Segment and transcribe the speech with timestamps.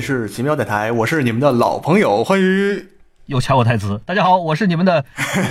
[0.00, 2.88] 是奇妙电台，我是你们的老朋友欢愉。
[3.26, 5.04] 又抢我台词，大家好，我是你们的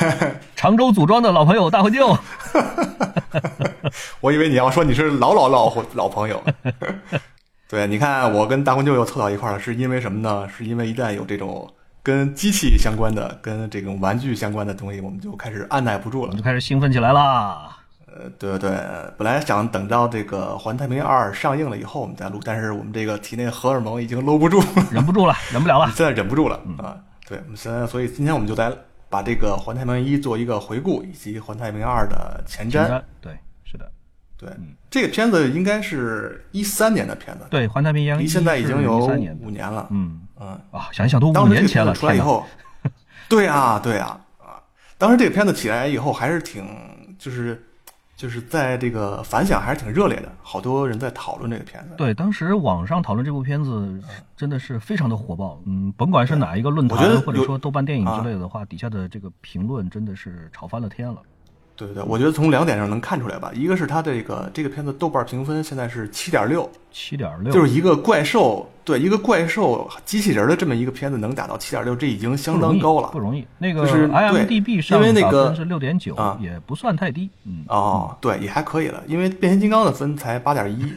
[0.56, 2.18] 常州组装的老朋友大灰舅。
[4.20, 6.44] 我以为你要说你是老老老老朋友。
[7.70, 10.46] 对，你看我跟大灰舅又凑到一块儿了，是因为什么呢？
[10.50, 11.72] 是因为一旦有这种
[12.04, 17.78] 跟机器相关的、跟这种玩具相关的东西，我们就开始按耐不住了，就开始兴奋起来啦。
[18.12, 18.80] 呃，对对对，
[19.18, 26.98] 本来想等到这个《环太平洋二》上映了以后我们再录，但是我们这个体内荷尔蒙已经搂不住，忍不住了， 忍不了了，现在忍不住了啊！
[27.28, 28.72] 对，我们现在，所以今天我们就来
[29.10, 33.02] 把这个《环太平洋一》做一个回顾，以及《环太平洋二》的前瞻。
[33.22, 33.92] 对，是的，
[34.38, 34.50] 对，
[34.90, 37.46] 这个片子应该是一三年的片子。
[37.50, 38.98] 对，《环太平洋》一现在已经有
[39.42, 39.88] 五年了。
[39.92, 41.94] 嗯嗯啊，想一想都五年前了。
[41.94, 42.44] 出来以后，
[43.30, 44.58] 对啊对啊啊！
[44.98, 46.66] 当时这个片子起来以后还是挺
[47.20, 47.64] 就是。
[48.20, 51.96] 就是在这个反响还是挺热烈的，好多人在讨论这个片子。
[51.96, 53.98] 对，当时网上讨论这部片子
[54.36, 55.58] 真的是非常的火爆。
[55.66, 61.22] 嗯，甭管是哪一个论坛或者说豆瓣电影之类的话，底下的这个评论真的是吵翻了天了。
[61.80, 73.48] 对对对，我觉得从两点上能看出来吧，一个是它这个这个片子豆瓣评分现在是七点六，七点六，就是一个怪兽，对一个怪兽机器人的这么一个片子能打到七点六，这已经相当高了，不容易。
[73.58, 77.30] 那个就是 IMDB 上那个是六点九，也不算太低。
[77.46, 79.02] 嗯，哦，对，也还可以了。
[79.08, 80.94] 因为变形金刚的分才八点一，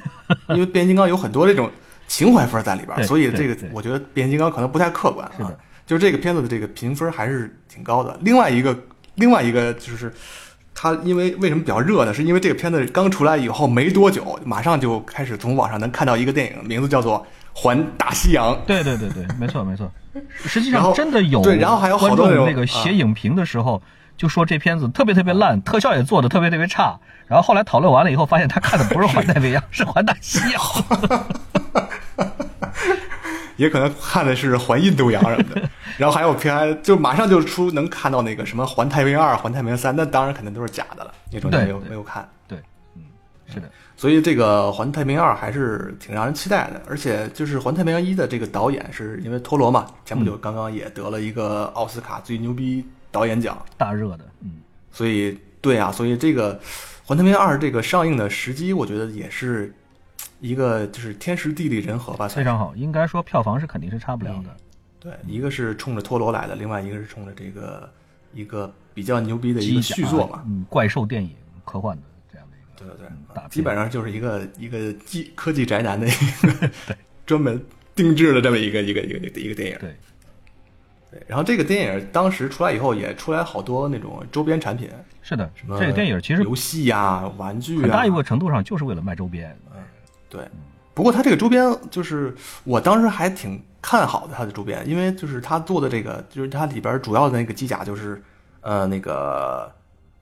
[0.48, 1.70] 因为变形金刚有很多这种
[2.08, 5.52] 情怀分在里边，所以这个我觉得变形金刚可能不太客观啊。
[5.86, 8.18] 就是这个片子的这个评分还是挺高的。
[8.22, 8.76] 另外一个，
[9.14, 10.12] 另外一个就是。
[10.82, 12.12] 它因为为什么比较热呢？
[12.12, 17.20] 是因为这个片子刚出来以后没多久，马上就开始从网上能看到一个电影，名字叫做
[17.52, 18.52] 《环大西洋》。
[18.66, 19.88] 对对对对，没错没错。
[20.44, 23.80] 实际上真的有对，然后还有观众那个写影评的时候
[24.16, 26.98] 就说这片子特别特别烂，特效也做的特别特别差。
[27.28, 30.60] 然后后来讨论完了以后，发现他看的不是《环太平洋》，是《环大西洋》。
[33.56, 35.68] 也可能看的是环印度洋什么的，
[35.98, 42.28] 然后还有片，就马上就出能看到那个什么环太平洋二、环太平洋三，那当然肯定都是假的了，那种没有没有看。
[42.48, 42.58] 对，
[42.96, 43.02] 嗯，
[43.46, 43.70] 是的。
[43.96, 54.24] 所以这个环太平洋二还是挺让人期待的，而且就是环太平洋一的这个导演是因为托罗嘛，前不久刚刚也得了一个奥斯卡最牛逼导演奖，大热的。
[54.40, 54.58] 嗯，
[54.90, 56.58] 所以对啊，所以这个
[57.04, 59.72] 环太平洋二这个上映的时机，我觉得也是。
[60.42, 62.74] 一个就是天时地利人和吧，非常好。
[62.74, 64.56] 应该说票房是肯定是差不了的。
[64.98, 67.88] 对，一个是冲着陀螺来的，另外一个是冲着这个
[68.34, 71.30] 一个比较牛逼的一个续作嘛，嗯，怪兽电影，
[71.64, 72.94] 科幻的这样的一个。
[72.96, 77.64] 对对对，基本上就是一个一个技科技宅男的一个对专门
[77.94, 79.78] 定制的这么一个一个一个一个电影。
[79.78, 79.94] 对
[81.12, 84.90] 对，然后这个电影当时出来以后，也出来好多那种周边产品。
[85.22, 89.56] 是的，什么这个电影其实游戏呀、玩具啊，很大一部分程度上就是为了卖周边。
[90.32, 90.40] 嗯。
[90.40, 90.50] 对，
[90.94, 92.34] 不过它这个周边就是
[92.64, 98.22] 我当时还挺看好的，它的周边，因为就是他做的这个，就是它里边主要的那个机甲就是
[98.60, 99.70] 呃那个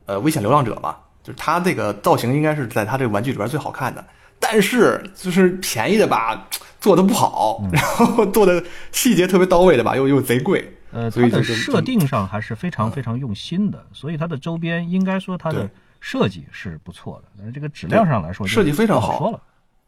[0.06, 4.04] 呃危险流浪者嘛，就是它这个造型应该是在它这个玩具里边最好看的，
[4.38, 6.48] 但是就是便宜的吧，
[6.80, 15.68] 做的不好，然后做的细节特别到位的吧，又又贼贵，呃，它的设定上还是非常非常用心的，所以它的周边应该说它的
[16.00, 19.40] 设计是不错的，但是这个质量上来说设计非常好说了。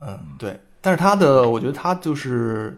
[0.05, 2.77] 嗯，对，但是它的，我觉得它就是，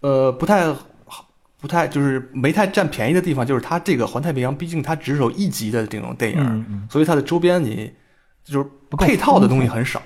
[0.00, 0.72] 呃，不太
[1.04, 1.28] 好，
[1.60, 7.92] 不太就是没太占便宜的地方，就是它这个环太平洋，毕竟它只有一集的这种电影，所以它的周边你
[8.44, 10.00] 就是配套的东西很少。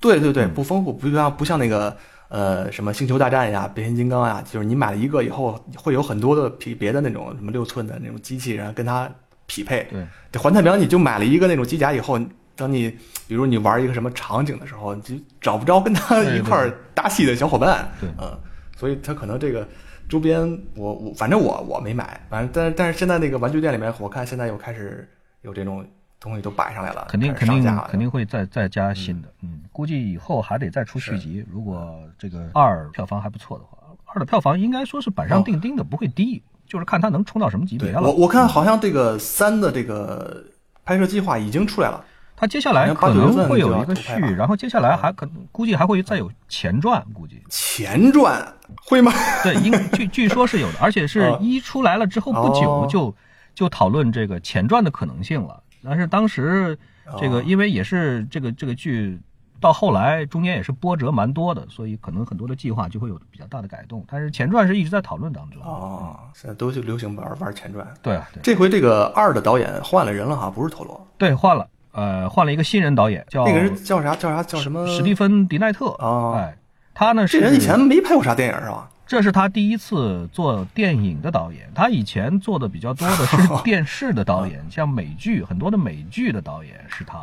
[0.00, 1.94] 对对对，不丰富，不像不像那个
[2.28, 9.10] 呃什么星球大战呀、变形金刚呀，就是你买了一个以后会有很多的比别的那种什么六寸的那种机器人跟它
[9.44, 9.86] 匹配。
[10.32, 12.18] 对，环太平洋你就买了一个那种机甲以后。
[12.56, 12.90] 等你，
[13.28, 17.86] 比如你玩一个什么场景的时候，你就找不着跟他一块儿搭戏的小伙伴。
[18.00, 18.36] 对，嗯，
[18.76, 19.68] 所以他可能这个
[20.08, 20.40] 周边，
[20.74, 25.08] 我我反正我我没买，反正但但是现在那个玩具店里面，我看现在又开始
[25.42, 25.86] 有这种
[26.18, 31.44] 东西都摆上来了，肯定肯定肯定会再再加新的，嗯，估计以后还得再出续集。
[31.50, 33.76] 如果这个二票房还不错的话，
[34.06, 38.00] 二的票房应该说是板上钉钉的，不会低，就是看它能冲到什么级别了。
[38.00, 40.42] 我我看好像这个三的这个
[40.84, 42.02] 拍摄计划已经出来了。
[42.36, 48.46] 他接下来可能会有一个续，然后接下来还可估计还会再有前传，估计前传
[48.84, 49.10] 会吗？
[49.42, 53.14] 对，应据据说是有的，而且是一出来了之后不久就
[53.54, 55.62] 就讨论这个前传的可能性了。
[55.82, 56.78] 但是当时
[57.18, 59.18] 这个因为也是这个这个剧
[59.58, 64.04] 到后来中间也是波折蛮多的，所以可能很多的计划就会有比较大的改动。
[64.06, 67.86] 但是前传是一直在讨论当中啊，现在都就流行玩玩前传。
[68.02, 71.66] 对啊，这回这个二的导演换了人了哈，不是陀螺，对，换了。
[71.96, 74.14] 呃，换了一个新人导演，叫那个人叫啥？
[74.14, 74.42] 叫啥？
[74.42, 74.86] 叫什么？
[74.86, 75.86] 史蒂芬·迪奈特。
[75.98, 76.54] 哦，哎，
[76.92, 77.26] 他呢？
[77.26, 78.90] 这人以前没拍过啥电影是吧？
[79.06, 87.18] 这是他第一次做电影的导演，他以前做的比较多的是 电视的导演，像美剧很多的美剧的导演是他。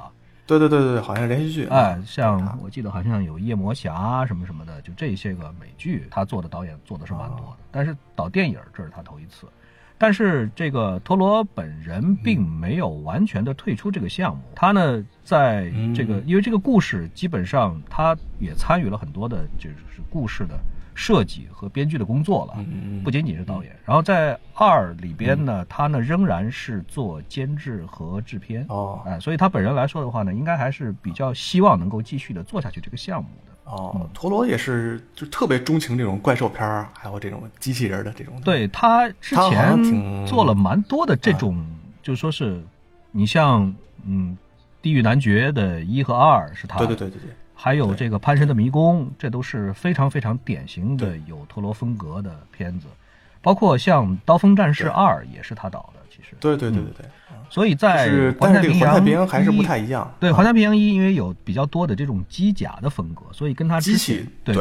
[0.48, 1.68] 对对对对，好像连续剧。
[1.68, 7.58] 哎，像我记得好像有夜魔侠什么什么的，就这些个美剧，他做的导演做的是蛮多的。
[7.70, 9.46] 但是导电影这是他头一次。
[9.98, 19.76] 但是这个陀螺本人并没有完全的退出这个项目，他呢在这个因为这个故事基本上他也参与了很多的就是
[20.10, 20.60] 故事的。
[20.96, 22.64] 设计和编剧的工作了，
[23.04, 23.76] 不仅仅是导演。
[23.84, 28.64] 然后在二里边呢，他呢仍然是做监制和制片。
[28.70, 33.53] 哦，哎，所以他本人来说的话呢，应该还是比较希望能够继续的做下去这个项目的。
[33.66, 38.40] 哦，陀螺也是就特别钟情这种怪兽片儿，还有这种机器人的这种。
[38.42, 41.66] 对他之前做了蛮多的这种，
[42.02, 42.62] 就说是
[43.12, 43.74] 你像
[44.06, 44.38] 嗯，
[44.84, 46.78] 《地狱男爵》的一和二是他。
[46.78, 47.30] 对对对对对。
[47.56, 52.88] 还有这个《潘神的迷宫》，这都是非常非常典型的有陀螺风格的片子，
[53.42, 56.02] 包括像《刀锋战士二》也是他导的。
[56.10, 57.06] 其实，对对对对对。
[57.54, 58.10] 所以在
[58.40, 60.12] 《环太平洋》还是不太一样。
[60.20, 64.56] 对《环太平洋一》，因为有比较多的这种机甲的风格，所以跟它之前对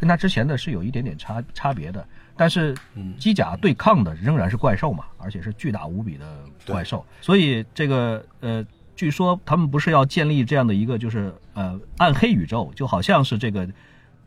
[0.00, 2.04] 跟它之前的是有一点点差差别的。
[2.36, 2.74] 但是
[3.16, 6.24] 机甲对抗的仍然是怪兽嘛，而且是巨大无比的
[6.66, 8.66] 怪兽，所以这个呃。
[8.96, 13.68] 据说他们不是要建立这样的一个，就是呃暗黑宇宙，就好像是这个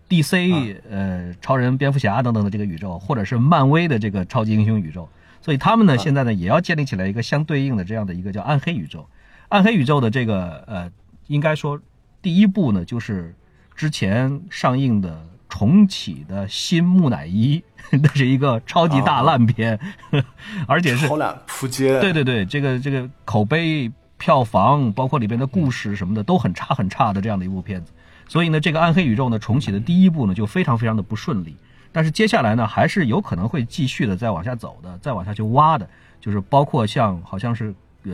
[0.09, 5.07] DC 呃超人、蝙蝠侠等等的这个宇宙，或者是漫威的这个超级英雄宇宙。
[5.41, 9.07] 所以他们呢现在呢也要建立起来一个相对应的这样的一个叫暗黑宇宙。
[9.49, 10.91] 暗黑宇宙的这个呃，
[11.27, 11.79] 应该说
[12.21, 13.35] 第一部呢就是
[13.75, 17.63] 之前上映的重启的新木乃伊，
[18.03, 19.79] 那是一个超级大烂片，
[20.67, 21.99] 而且是超烂扑街。
[22.01, 23.91] 对对对，这个这个口碑。
[24.19, 27.91] 票房包括里边的故事什么的都很差很差的这样的一部片子，
[28.27, 31.55] 所以呢，这个暗黑宇宙呢重启的第一部呢就非常非常的不顺利，
[31.97, 35.89] 但是接下来呢还是有可能会继续的再往下走的，再往下去挖的，
[36.21, 37.73] 就是包括像好像是
[38.03, 38.13] 呃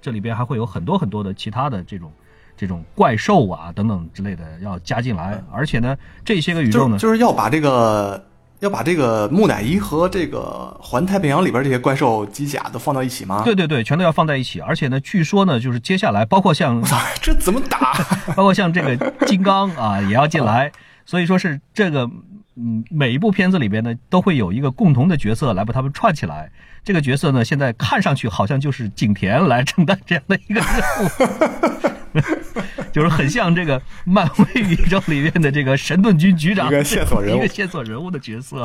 [0.00, 2.10] 这里边还会有很多很多的其他的这种
[2.56, 5.94] 这种怪兽啊等等之类的要加进来，而且呢
[6.24, 8.24] 这些个宇宙呢就是要把这个。
[8.62, 13.42] 要把这个木乃伊和这个环太平洋里边这些怪兽机甲都放到一起吗？
[13.44, 14.60] 对对对，全都要放在一起。
[14.60, 16.80] 而且呢，据说呢，就是接下来包括像
[17.20, 17.92] 这怎么打，
[18.36, 20.70] 包括像这个金刚啊也要进来。
[21.04, 22.08] 所以说是这个，
[22.56, 26.50] 嗯，每一部片子里边呢都会有一个共同的角色来把他们串起来。
[26.84, 31.92] 这个角色呢，现在看上去好像就是景甜来承担这样的一个任务。
[32.92, 38.62] 就是很像这个漫威宇宙里面的这个神盾局局长，一个线索人物， 一个线索人物的角色，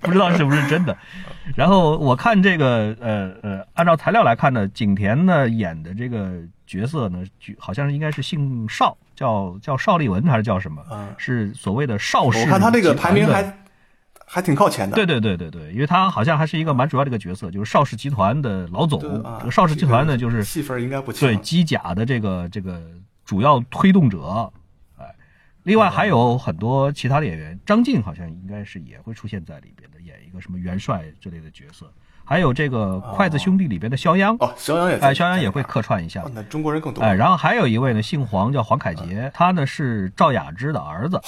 [0.00, 0.96] 不知道是不是真的。
[1.54, 6.32] 然后我看这个，呃呃，按照材料来看呢，景甜呢演的这个
[6.66, 7.22] 角色呢，
[7.56, 10.82] 好像是应该是姓邵，叫叫邵立文还是叫什么？
[11.16, 12.40] 是所谓的邵氏。
[12.40, 13.56] 我看他这个排名还。
[14.34, 19.00] 还挺靠前的，对对对对对，因为他好像还是一个蛮主要的一个角色，就是邵氏集团的老总。
[19.00, 22.82] 这个邵氏集团呢，就是戏份应该不轻对机甲的这个这个
[23.24, 24.52] 主要推动者。
[24.96, 25.14] 哎，
[25.62, 31.88] 另外还有很多其他的演员，张晋好像应该是也会出现在里边的，演一个什么元帅之类的角色。
[32.24, 36.24] 还有这个筷子兄弟里边的肖央哦，肖央也哎，肖央也会客串一下。
[36.34, 41.20] 那中国人更多哎，然后还有一位呢，姓黄，叫黄凯杰，他呢是赵雅芝的儿子，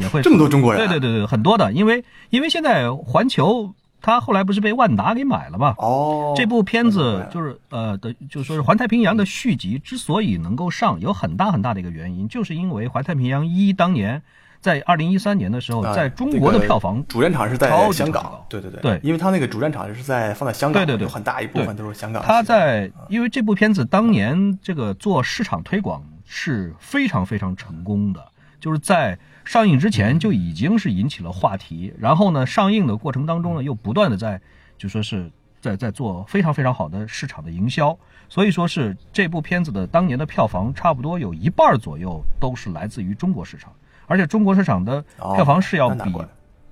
[0.00, 0.80] 也会这么多中国人。
[0.80, 5.74] 对对对对，很多的，因为因为现在环球他后来不是被万达给买了嘛？
[5.76, 14.22] 哦，这部片子就是呃的，就说是环太平洋的续集之所以能够上，有很大很大的一个原因，就是因为环太平洋一当年。
[14.60, 22.22] 在二零一三年的时候，在中国的票房主战场是在香港，对对对，对，因为他那个主战场是在放在香港，对对对，有很大一部分都是香港。
[22.22, 28.22] 他在因为这部片子当年这个做市场推广是非常非常成功的，
[28.60, 34.38] 就是在上映之前就已经是引起了话题，然后呢，上映的过程当中呢，又不断的在
[34.76, 37.98] 就说是在在做非常非常好的市场的营销，
[38.28, 43.72] 所以说是这部片子的当年的票房差不多有一半左右都是来自于中国市场。
[44.10, 45.00] 而且中国市场的
[45.36, 46.12] 票房是要比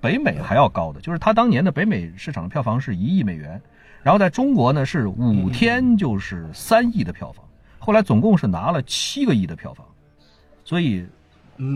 [0.00, 3.62] 北美还要高的，就是它当年的北美市场的票房是一亿美元，
[4.02, 7.44] 然后在中国呢是五天就是三亿的票房，
[7.78, 9.86] 后来总共是拿了七个亿的票房，
[10.64, 11.06] 所以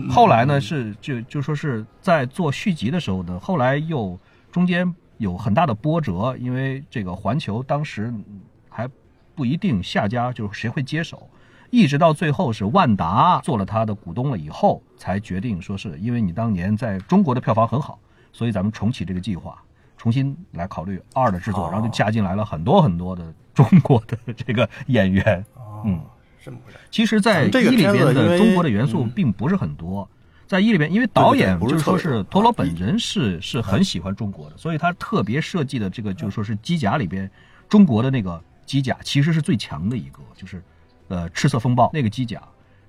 [0.09, 4.19] 后来呢是就就说是在做续集的时候呢，后来又
[4.51, 8.13] 中间有很大的波折，因为这个环球当时
[8.67, 8.85] 还
[9.33, 11.29] 不一定下家就是谁会接手。
[11.73, 17.97] 一直到最后是万达做了他的股东了以后，才决定说是因为你当年在中国的票房很好，
[18.31, 19.59] 所以咱们重启这个计划，
[19.97, 25.43] 重新来考虑二的制作，然后就加进来了很多很多的中国的 这个演员。
[25.83, 25.99] 嗯，
[26.45, 26.77] 这么回事。
[26.91, 30.07] 其实，在一里边的中国的元素并不是很多，
[30.45, 37.27] 在一里边，因为导演就是说是陀螺本人是是很喜欢中国的，所以他特别设计的这个就是说是机甲里边，
[37.67, 40.61] 中国的那个机甲其实是最强的一个，就是
[41.13, 42.41] 呃赤色风暴那个机甲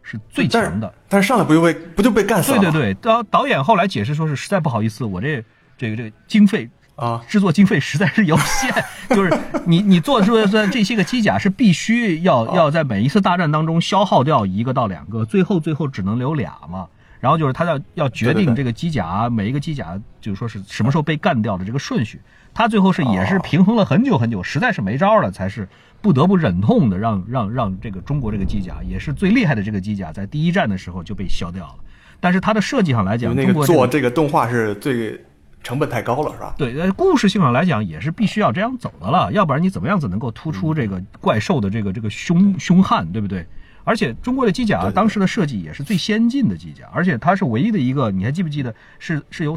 [0.03, 0.93] 是最强的。
[1.09, 2.59] 但是上来不就被不就被干死了？
[2.59, 5.45] 对对对，导导演后来解释说是实在不好意思，我这
[5.77, 6.69] 这个这个经费。
[6.97, 8.73] 啊，制作经费实在是有限，
[9.11, 16.87] 就是你你做出的这些个机甲是必须要要在每一次大战当中消耗掉一个到两个，最后最后只能留俩嘛。
[17.19, 22.21] 然后就是他要要决定这个机甲每一个机甲就是说是什么时候被干掉的这个顺序，
[22.55, 25.69] 他最后是也是平衡了很久很久，实在是没招了，才是
[26.05, 31.77] 不得不忍痛的让让让这个中国这个机甲也是最厉害的这个机甲在第一战的时候就被消掉了。
[32.21, 35.19] 但是它的设计上来讲，那个做这个动画是最。
[35.65, 36.55] 成本太高了，是吧？
[36.59, 43.47] 对，呃，故事性上来讲也是必须要这样走的了，要不然你怎么样子能够突出这个怪兽的这个这个凶凶悍，对不对？
[43.83, 49.57] 而且中国的机甲当时的设计也是最先进的机甲，而且它是唯一的一个，你还记不记得是是由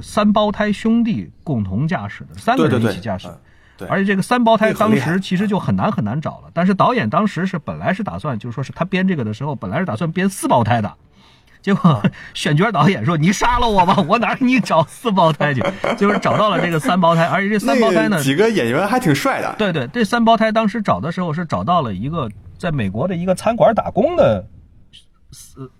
[0.00, 3.26] 三胞胎兄弟共同驾驶的，三个人一起驾驶。
[3.26, 3.34] 对，
[3.88, 10.92] 而且这个三胞胎当时其实就很难很难找了，但是导演当时是本来是打算，就是说是他编这个的时候，本来是打算编四胞胎的。
[11.60, 12.02] 结果
[12.34, 15.62] 选角导演说：“你杀了我吧，我哪给你找四胞胎去？”
[15.96, 19.54] 就是找到了这个三胞胎，而且这三胞胎呢，几个演员还挺帅的。
[19.56, 24.44] 对对，这三胞胎当时找的时候是找到了一个在美国的一个餐馆打工的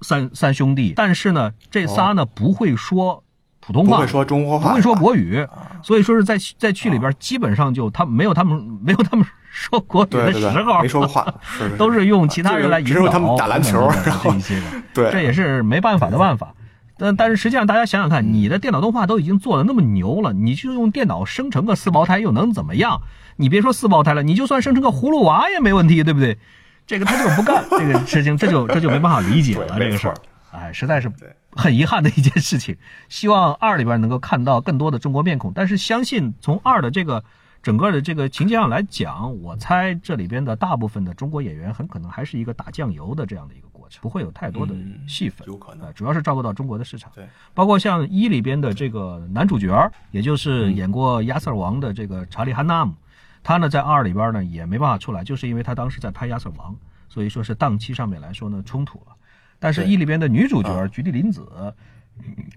[0.02, 3.25] 三三兄弟，但是呢，这仨呢不会说
[3.64, 5.47] 普通话，不会说中国话，不会说国语，
[5.83, 9.25] 所以说是在在剧里边基本上就他没有他们没有他们。
[9.54, 10.81] 说国语的时候。
[10.81, 11.26] 没说过话，
[11.76, 14.62] 都是用其他人来引导他们打篮球，然后这些个，
[14.95, 16.54] 对，这也是没办法的办法。
[16.97, 23.02] 但但是实际上，大家想想看，你的电脑动画都已经做的那么牛了，你就用电脑生成个四胞胎又能怎么样？
[23.37, 26.38] 你别说四胞胎了，你就算生成个葫芦娃也没问题，对不对？
[26.87, 30.14] 这个他就是不干这个事情，这就这就没办法理解了这个事儿。
[30.52, 31.11] 哎，实在是
[31.50, 32.76] 很遗憾的一件事情。
[33.09, 37.25] 希望二里边能够看到更多的中国面孔，但是相信从二的这个。
[37.62, 44.75] 整个的这个情节上来讲，我猜这里边的大部分的中国演员很可能还是一个打酱油的这样的一个过程，不会有太多的
[45.06, 47.12] 戏份，有可能，主要是照顾到中国的市场。
[47.14, 52.97] 对，包括像一里边的这个男主角，也就是演过亚瑟王的这个查理汉纳姆，
[53.44, 56.75] 他呢在二里边呢也没办法出来，就是因为他当时在拍亚瑟王，
[57.09, 59.14] 所以说是档期上面来说呢冲突了。
[59.62, 61.47] 但是一里边的女主角菊地凛子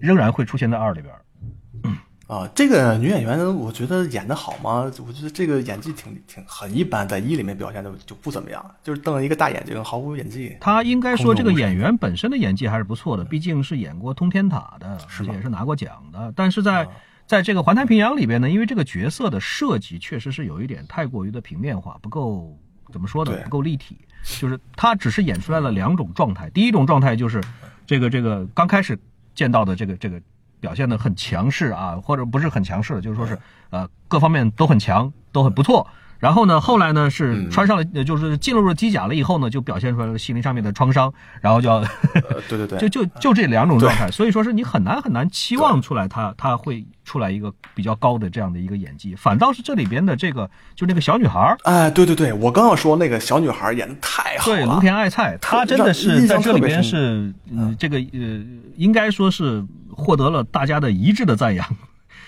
[0.00, 1.14] 仍然会出现在二里边。
[2.26, 4.90] 啊，这个女演员我觉得演的好吗？
[5.06, 10.56] 我觉得这个演技挺挺很一般，在一里面表现的就不怎么样，就是瞪一个大眼睛，毫无演技。
[10.60, 16.32] 她应该说这个演员本身的演技还是不错的，毕竟是演过《通天塔》的，而且也是拿过奖的。
[16.34, 16.88] 但是在
[17.28, 22.58] 在这个《环太平洋》里边呢，因为这个角色的设计确实是有一点太过于的平面化，不够
[22.92, 23.32] 怎么说呢？
[23.44, 23.98] 不够立体。
[24.40, 27.42] 就是他只是演出来了两种状态，第一种状态就是
[27.86, 28.98] 这个这个刚开始
[29.34, 30.20] 见到的这个这个。
[30.58, 35.86] 表现的很强势啊，或者不是很强势，就是说是呃各方面都很强，都很不错。
[36.18, 41.84] 然后呢，后来呢是穿上了，就是进入了机甲了以后呢，就表现出来了心灵上面的创伤，然后就要，
[42.48, 44.10] 对对对， 就就就这两种状态。
[44.10, 49.14] 所以说是你很难很难期望出来他他会出来一个比较高的这样的一个演技。
[49.14, 58.44] 反倒是这里边的这个就那个小女孩儿，哎，对对对，我刚要说那个小女孩演的太好了，对，芦田爱菜，她真的是在这里边是嗯这个呃
[58.76, 61.66] 应该说是获得了大家的一致的赞扬。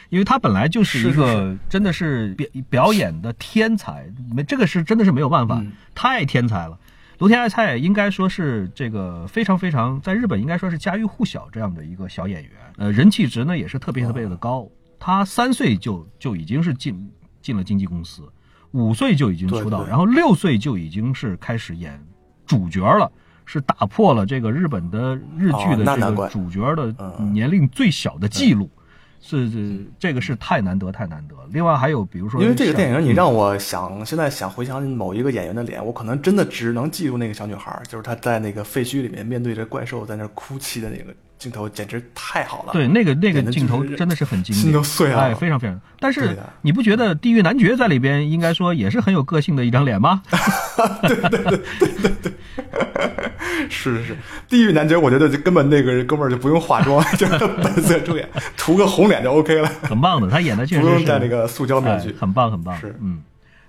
[0.08, 5.62] 因为他本来就是一个真的是表表演的天才，没这个是真的是没有办法，
[5.94, 6.78] 太天才了。
[7.18, 14.68] 罗天爱菜应该说是这个非常非常在日本应该说是家喻户晓这样的一个小演员，呃，人气值呢也是特别特别的高。
[15.00, 17.10] 他三岁就就已经是进
[17.42, 18.22] 进了经纪公司，
[18.70, 22.00] 五岁就已经出道，然后六岁就已经是开始演
[22.46, 23.10] 主角了，
[23.44, 26.94] 是打破了这个日本的日剧的这个主角的
[27.32, 28.70] 年龄最小的记录。
[29.20, 31.42] 是是，这个是太难得太难得了。
[31.50, 42.72] 另外还有，比如说，因为这个电影，你让我想现在想回想某一个演员的脸，我可能真的只能记住那个小女孩，就是她在那个废墟里面面对着怪兽在那哭泣的那个镜头，简直太好了。
[42.72, 45.80] 对，那个那个镜头真的是很经典，心都碎了，哎，非常非常。
[46.00, 50.22] 但是你不觉得地狱男爵在里边应该说也是很有个性的一张脸吗？
[51.02, 52.32] 对对对对对对。
[53.70, 54.16] 是是是，
[54.48, 60.28] 地狱男爵，我觉得就根本那个哥们儿就不用化妆， 就是本色出演，涂个红脸就 OK 了，很棒的。
[60.28, 62.76] 他演的确实不用戴那个塑胶面具，很棒很棒。
[62.78, 63.22] 是嗯，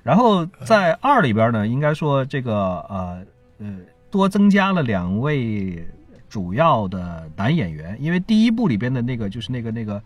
[0.03, 2.53] 然后在二里边呢，应该说这个
[2.89, 3.19] 呃
[3.59, 3.75] 呃
[4.09, 5.85] 多增加了两位
[6.29, 10.01] 主要的男演员，因为第一部里边的那个就是那个那个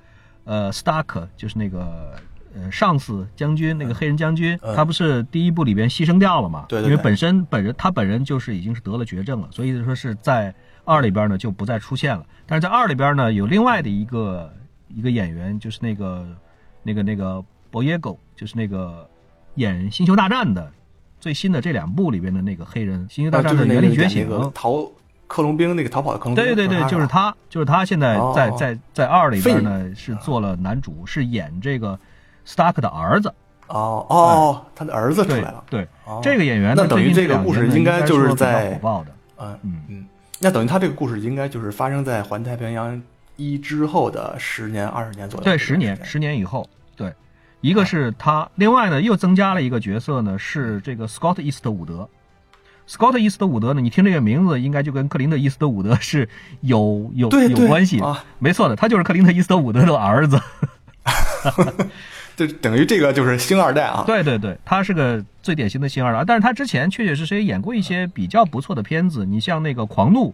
[0.45, 2.15] 呃 Stark，就是那个。
[2.55, 6.67] 呃，上司将军那个黑人将军，他不是第一部里边牺牲掉了嘛？
[6.69, 10.53] 对，因为本身本人他本人就是已经是得了绝症了，所以说是在
[10.85, 12.23] 二里边呢就不再出现了。
[12.45, 14.53] 但是在二里边呢，有另外的一个
[14.87, 16.27] 一个演员，就是那个
[16.83, 19.09] 那个那个博耶狗，就是那个
[19.55, 20.71] 演《星球大战》的
[21.19, 24.87] 最新的这两部里边的那个黑人，《星球大战》的原力觉醒，逃
[25.33, 27.83] 克隆兵那个逃跑的克隆兵，对对对，就是他，就是他。
[27.83, 31.99] 现在在在在二里边呢是做了男主，是演这个
[32.45, 33.33] Stark 的儿子。
[33.67, 35.63] 哦哦，他的儿子出来了。
[35.71, 35.87] 对，
[36.21, 39.11] 这个演员那等于这个故事应该就是在火爆的。
[39.39, 40.05] 嗯嗯嗯，
[40.39, 43.01] 那等于他这个故事应该就是发生在环太平洋
[43.35, 45.43] 一之后的十年二十年左右。
[45.43, 46.69] 对，十年十年以后。
[46.95, 47.11] 对，
[47.61, 52.07] 一个是他，另外呢又增加了一个角色呢，是这个 Scott 伊斯特伍德。
[52.87, 56.27] Scott 伊斯特伍德呢，你听这个名字应该就跟克林特伊斯特伍德是
[56.61, 57.99] 有有有关系。
[57.99, 60.39] 啊没错的，他就是克林特伊斯特伍德的儿子。
[62.35, 64.03] 就等于这个就是星二代啊！
[64.07, 70.29] 对对对，他是个最典型的星二代，但是他之前确确实实也演过一些比较不错的片子，你像那个《狂怒》，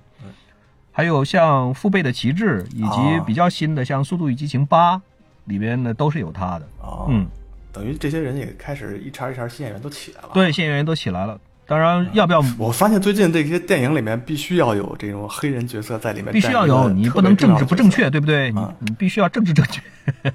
[0.94, 4.96] 还有像《父辈的旗帜》，以及比较新的像《速度与激情八》
[5.44, 6.70] 里边呢，都是有他的。
[7.10, 7.28] 嗯，
[7.74, 10.30] 等于这些人也开始一茬一茬新演员都起来了。
[10.34, 11.38] 对，新演员都起来了。
[11.70, 12.44] 当然，要不要？
[12.58, 18.52] 我发现最近这些电影里面必须要有这种黑人角色在里面，必须要有，你不能政治不正确，对不对？
[18.52, 19.80] 你你必须要政治正确。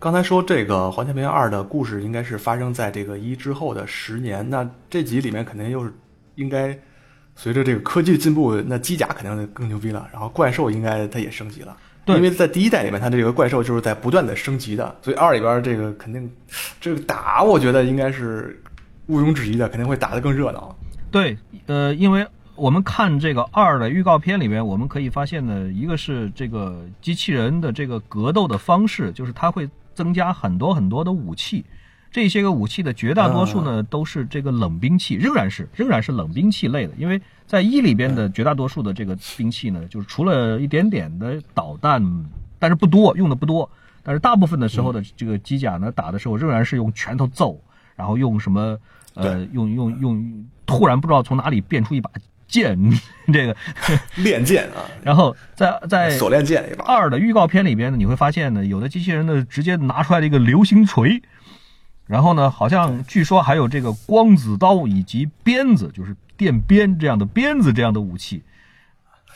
[0.00, 5.94] 刚才说这个《环太平洋二》的故事应该是发生在这个一之后的十年，那这集里面肯定又是
[6.34, 6.76] 应该
[7.36, 16.28] 随着这个科技进步，那机甲肯定更牛逼了，然后怪兽应该它也升级了，因为在第一代里面它这个怪兽就是在不断的升级的，所以二里边这个肯定
[16.80, 18.60] 这个打，我觉得应该是
[19.12, 20.74] 毋庸置疑的，肯定会打得更热闹。
[21.10, 29.68] 对，呃，因为我们看这个二的预告片里面，我们可以发现呢，一个是这个机器人的这个格斗的方式，就是它会。
[29.94, 31.62] 增加很多很多的武器，
[32.10, 36.94] 这些个武器的绝大多数呢都是这个冷兵器，仍然是仍然是冷兵器类的。
[36.96, 42.02] 因为在一里边的绝大多数的这个兵器呢，就是除了一点点的导弹，
[42.58, 43.68] 但是不多，用的不多。
[44.02, 47.60] 但是大部分的时候的这个机甲呢，打的时候仍然是用拳头揍，
[47.94, 48.78] 然后用什么
[49.14, 52.10] 呃，用用用，突然不知道从哪里变出一把。
[52.48, 52.78] 剑，
[53.32, 53.56] 这个
[54.16, 61.22] 练剑啊， 然后在在锁链剑一把二的预告片里边呢，你会发现呢，有的机器人呢直接拿出来了一个流星锤，
[62.06, 68.42] 然后呢，好像据说还有这个光子刀以及鞭子，就是电鞭这样的鞭子这样的武器，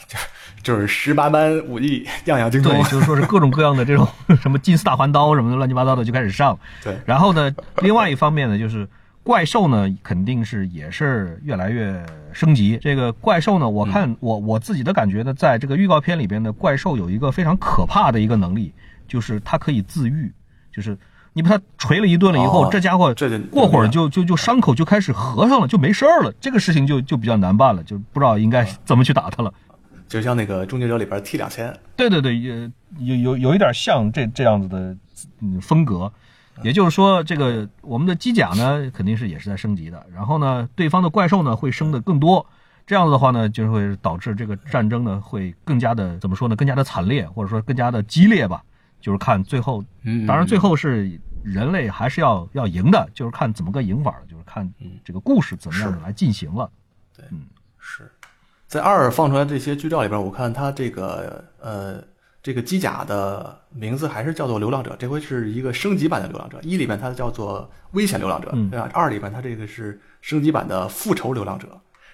[0.06, 0.18] 就
[0.74, 2.70] 就是十八般武艺，样样精通。
[2.70, 4.06] 对，就是说是各种各样的这种
[4.42, 6.58] 什么金丝大环刀什么的乱七八糟的就开始上。
[6.84, 8.86] 对，然后呢，另外一方面呢，就是。
[9.26, 12.00] 怪兽呢，肯定是也是越来越
[12.32, 12.78] 升级。
[12.80, 18.72] 这个怪兽呢，我看我我自己的感觉呢，在这个预告片里边的怪兽有一个非常可怕的一个能力，
[19.08, 20.32] 就是它可以自愈。
[20.72, 20.96] 就是
[21.32, 23.12] 你把它锤了一顿了以后，这家伙
[23.50, 26.32] 过会儿就就就伤口就开始合上了，就没事儿了。
[26.40, 29.52] 这个事情就就比较难办了，就不知道应该怎么去打它了。
[30.06, 32.54] 就像那个终结者里边 T 两千，对对对，有
[33.00, 34.96] 有有有一点像这这样子的
[35.60, 36.12] 风格。
[36.62, 40.06] 也就是说，这个我们的机甲呢，肯定是也是在升级的。
[40.12, 42.44] 然后呢，对方的怪兽呢会升的更多。
[42.86, 46.56] 这样子的话呢，就会导致这个战争呢会更加的怎么说呢？
[46.56, 48.62] 更加的惨烈，或者说更加的激烈吧。
[49.00, 49.84] 就是看最后，
[50.26, 54.72] 当然最后是人类还是要要赢的，就是看怎么个赢法，就是看
[55.04, 56.70] 这个故事怎么样的来进行了。
[57.16, 57.46] 对，嗯，
[57.78, 58.10] 是
[58.66, 62.02] 在二放出来这些剧照里边，我看他这个呃。
[62.46, 66.60] 这个机甲的名字还是叫做流浪者，这回是一个升级版的流浪者。
[66.62, 68.88] 一里面它叫做危险流浪者，对吧？
[68.92, 71.66] 二里面它这个是升级版的复仇流浪者。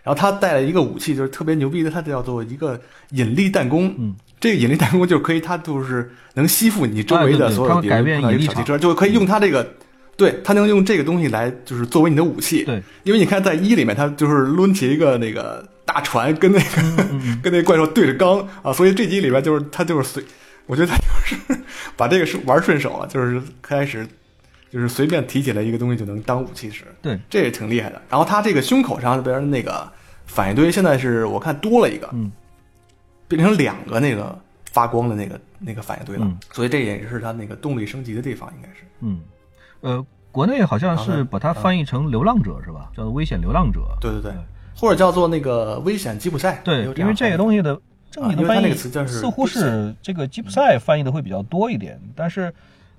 [0.02, 3.94] 然后他带了一个武器，就是特别牛逼的，它叫做一个引力弹弓。
[3.98, 7.98] 嗯，这个引力弹弓就可以，它就是能吸附你周围的所有敌人。
[7.98, 9.74] 改变引力场，就可以用它这个，
[10.16, 12.64] 对，他能用这个东西来就是作为你的武器。
[12.64, 15.66] 对，因为你看在一里面，他就是抡起一个那个。
[15.84, 16.82] 大船跟那个
[17.42, 20.24] 跟那个怪兽对着刚啊，所以这集里边就是他就是随，
[20.64, 21.60] 我觉得他就是
[21.96, 24.06] 把这个是玩顺手了，就是开始
[24.70, 28.00] 就是随便提起来一个东西就能当武器使，对，这也挺厉害的。
[28.08, 29.86] 然后他这个胸口上边那个
[30.24, 32.30] 反应堆现在是我看多了一个，嗯，
[33.26, 34.38] 变成两个那个
[34.70, 39.20] 发光的那个那个反应堆了，所以这也是他那个动力升级的地方，应该是，嗯，
[39.82, 42.90] 呃，国内好像是把它翻译成流浪者是吧？
[42.96, 44.32] 叫做危险流浪者，对对对。
[44.74, 47.78] 或者叫做那个危险吉普赛，对，因为这个东西的
[48.10, 52.52] 正经的翻译似乎是这个吉普赛翻译的会比较多一点，但是，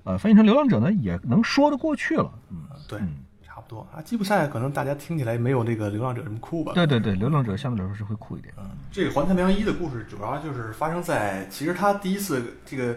[0.04, 2.30] 呃，翻译成流浪者呢也能说得过去了。
[2.48, 3.00] 嗯，对，
[3.42, 4.00] 差不多啊。
[4.00, 6.72] 吉普赛可能大家听起来没有那个流浪者这么酷吧？
[6.74, 8.54] 对对对，流浪者相对来说是会酷一点。
[8.56, 12.96] 嗯，这个环太平洋一的故事主要就是发生在其实他第一次这个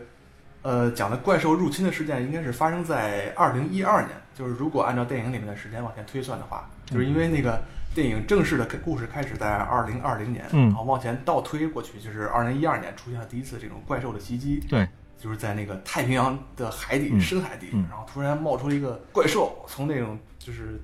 [0.63, 7.61] 呃，讲的怪兽入侵的事件应该是发生在二零一二年，就是如果按照电影里面的时间往前推算的话，就是因为那个
[7.95, 14.59] 电影正式的故事开始在二零二零年，然后往前倒推过去，就是二零一二年出现了第一次这种怪兽的袭击。
[14.67, 14.85] 对，
[15.17, 20.81] 就是在那个太平洋的海底深海底，然后突然冒出了一个怪兽，从那种就是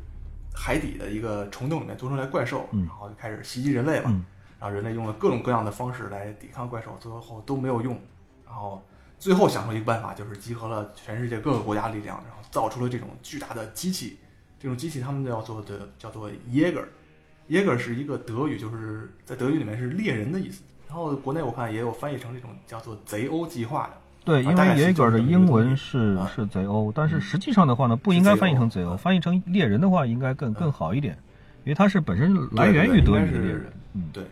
[0.53, 4.11] 海底的一个虫洞里面钻出来怪兽，然后就开始袭击人类嘛。
[4.59, 7.99] 然后人类用了各种各样的方式来抵抗怪兽，最后都没有用，
[8.45, 8.81] 然后。
[9.23, 14.17] 最后想出一个办法，就是集合了全世界各个国家力量，然后造出了这种巨大的机器。
[14.59, 20.61] 这种机器他们叫做的叫做 Jäger，Jäger 是一个德语，就是在德语里面是猎人的意思。
[20.89, 23.93] 然后国内我看也有翻译成这种叫做贼欧计划的。
[24.25, 31.17] 对，因为 Jäger 的英文是是贼欧，但是实际上的话呢，不应该翻译成贼欧，翻译成猎人的话应该更更好一点，
[31.63, 33.71] 因为它是本身来源于德语的猎人。
[33.93, 34.25] 嗯，对，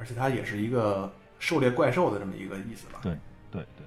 [0.00, 2.98] 而且它也是一个狩猎怪兽的这么一个意思吧？
[3.04, 3.16] 对，
[3.52, 3.86] 对，对。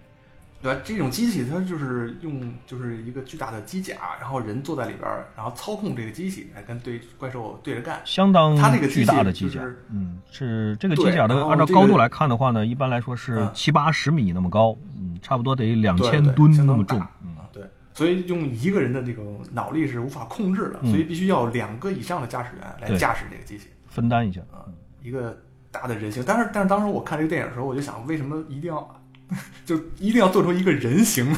[0.65, 0.81] 对吧？
[0.83, 8.01] 这种机器它就是用就是一个巨大的机甲，然后人坐在里边儿，然后操控这个机器来跟对怪兽对着干。
[8.03, 17.63] 相当它这个巨大的机甲，嗯，是这个机甲的按照高度来看的话呢，一般来说是七八十米那么高，嗯，差不多得两千吨那么重，嗯，对。
[17.93, 24.65] 所以用一个人的这种脑力是无法控制的，所以必须要两个以上的驾驶员来驾驶这个机器，分担一下啊，
[25.03, 25.37] 一个
[25.69, 26.23] 大的人性。
[26.25, 29.01] 但是但是当时我看这个电影的时候，我就想，为什么一定要？
[29.65, 31.35] 就一定要做出一个人形，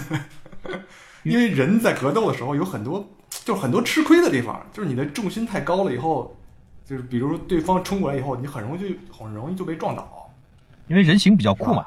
[1.24, 3.08] 因为人在格斗的时候有很多，
[3.46, 6.38] 就是很多吃亏的地方，就是你的重心太高了以后，
[6.86, 10.30] 就是比如对方冲过来以后，你很容易就很容易就被撞倒，
[10.88, 11.86] 因为人形比较酷嘛。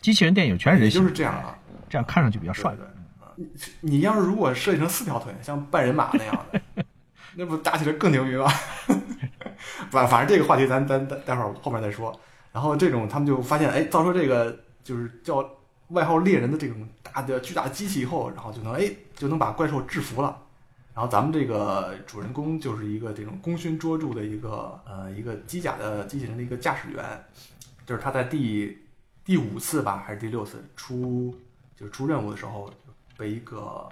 [0.00, 1.56] 机器人电影全是人形，就是这样啊，
[1.88, 2.74] 这样看上去比较帅。
[3.34, 3.46] 你
[3.80, 6.84] 你要是如果设计成四条腿，像半人马那样的，
[7.36, 8.50] 那不打起来更牛逼吗？
[9.90, 12.12] 反反正这个话题咱咱待待会儿后面再说。
[12.52, 14.58] 然后这种他们就发现，哎，造出这个。
[14.88, 15.46] 就是叫
[15.88, 20.44] 外号猎人的这种大的巨大机器以后，然后就能哎就能把怪兽制服了。
[20.94, 27.04] 然后咱们这个主人公就是一个这种功勋卓著的一个呃一个机甲的机器人的一个驾驶员，
[27.84, 28.78] 就是他在第
[29.26, 31.36] 第五次吧还是第六次出
[31.76, 32.72] 就是出任务的时候，
[33.18, 33.86] 被一个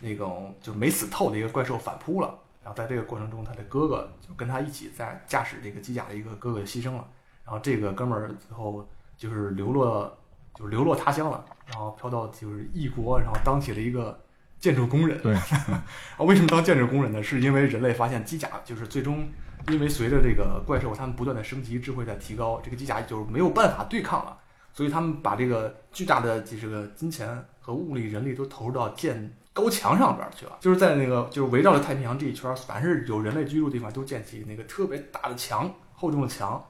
[0.00, 2.34] 那种就没死透的一个怪兽反扑了。
[2.62, 7.06] 然后在这个过程中，他的哥哥就跟他一起在驾驶这个机甲的一个哥哥牺牲了。
[7.44, 10.16] 然后这个哥们儿最后就是流落。
[10.58, 14.18] 就是流落他乡了，然后飘到就是异国，然后当起了一个
[14.58, 15.16] 建筑工人。
[15.22, 15.32] 对，
[15.70, 15.84] 啊，
[16.18, 17.22] 为什么当建筑工人呢？
[17.22, 19.28] 是因为人类发现机甲就是最终，
[19.68, 24.36] 因为随着这个怪兽他们不断的升级，智慧在提高，这个机甲就是没有办法对抗了，
[24.72, 30.56] 所以他们把这个巨大的这个金钱和物力、人力都投入到建高墙上边去了。
[30.58, 36.64] 就是在那个就是围绕着太平洋这一圈，凡是有人类居住的地方，都建起那个特别大的墙、厚重的墙，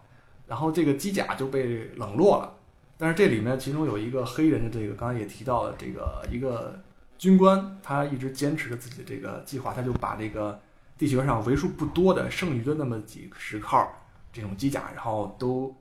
[0.47, 2.55] 然后这个机甲就被冷落了。
[2.99, 6.77] 但是这里面其中有一个黑人的这个，刚才也提到了这个一个
[7.17, 10.61] 军官，他一直坚持着自己的这个计划，他就把这个
[10.99, 13.89] 地球上为数不多的剩余的那么几十号
[14.33, 15.73] 这种机甲，然后都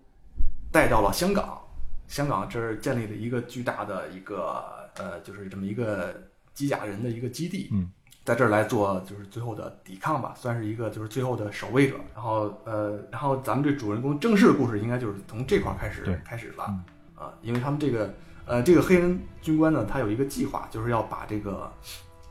[0.71, 1.59] 带到了香港，
[2.07, 4.63] 香港这儿建立了一个巨大的一个
[4.97, 6.13] 呃，就是这么一个
[6.53, 7.89] 机甲人的一个基地，嗯，
[8.25, 11.95] 在这儿来做就是最后的抵抗吧，算是一个就是最后的守卫者。
[12.13, 16.83] 然后呃，然后咱们这主人公正式的故事应该就是从这块开始开始了。
[17.17, 18.13] 啊，因为他们这个，
[18.45, 21.69] 呃，这个黑人军官呢，他有一个计划，就是要把这个，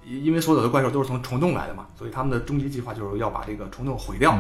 [0.05, 4.33] 因为所有的怪兽都是从虫洞来的嘛，所以他们的终极计划就是要把这个虫洞毁掉。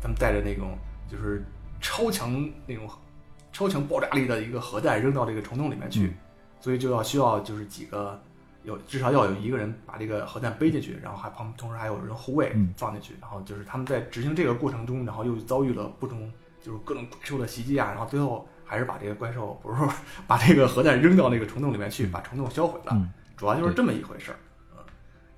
[0.00, 0.78] 他们带着那种
[1.10, 1.44] 就是
[1.80, 2.88] 超强那种
[3.52, 6.14] 超强爆炸力的一个核弹扔到这个虫洞里面去，
[6.60, 8.16] 所以就要需要就是几个
[8.62, 18.46] 有至少要有一个人把这个核弹背进去，然后还旁同时还有人护卫放进去，然后就是他们在执行这个过程中，然后又遭遇了不同就是各种怪兽的袭击啊，然后最后。
[18.70, 19.92] 还是把这个怪兽，不是说
[20.28, 22.96] 把这个核弹扔到那个虫洞里面去，把虫洞销毁了。
[23.36, 24.38] 主要就是这么一回事儿。
[24.70, 24.78] 嗯，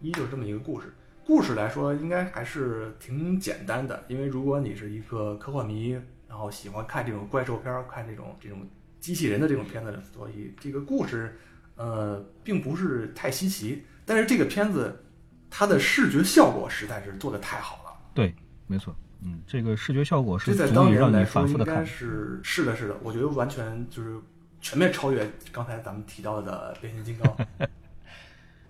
[0.02, 0.92] 一就是这么一个故事。
[1.24, 4.04] 故事来说，应该还是挺简单的。
[4.06, 8.68] 因为如果你是一个科幻迷，然后喜欢看这种怪兽片儿，看这种这种
[9.00, 11.40] 机器人的这种片子，所以这个故事，
[11.76, 13.82] 呃，并不是太稀奇。
[14.04, 15.02] 但是这个片子，
[15.48, 17.96] 它的视觉效果实在是做的太好了。
[18.12, 18.34] 对，
[18.66, 18.94] 没错。
[19.24, 21.86] 嗯，这个视觉效果是足以让你反复的看。
[21.86, 24.18] 是是的，是的，我觉得完全就是
[24.60, 27.36] 全面超越刚才咱们提到的变形金刚。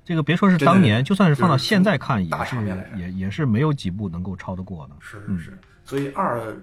[0.05, 2.57] 这个别说是当年，就算是放到现在看，也是
[2.97, 4.97] 也也是没有几部能够超得过的。
[5.01, 6.55] 是是是，所以二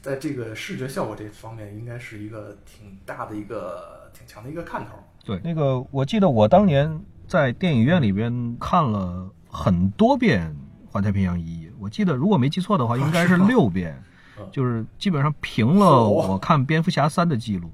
[0.00, 4.92] 在这个视觉效果这方面，应该是一个挺大的一个挺强的一个看头。
[5.24, 10.48] 对，那个我记得我当年在电影院里边看了很多遍
[10.90, 11.65] 《环太平洋一》。
[11.86, 13.96] 我记得，如果没记错的话，应该是六遍，
[14.50, 17.72] 就是基本上平了我看蝙蝠侠三的记录。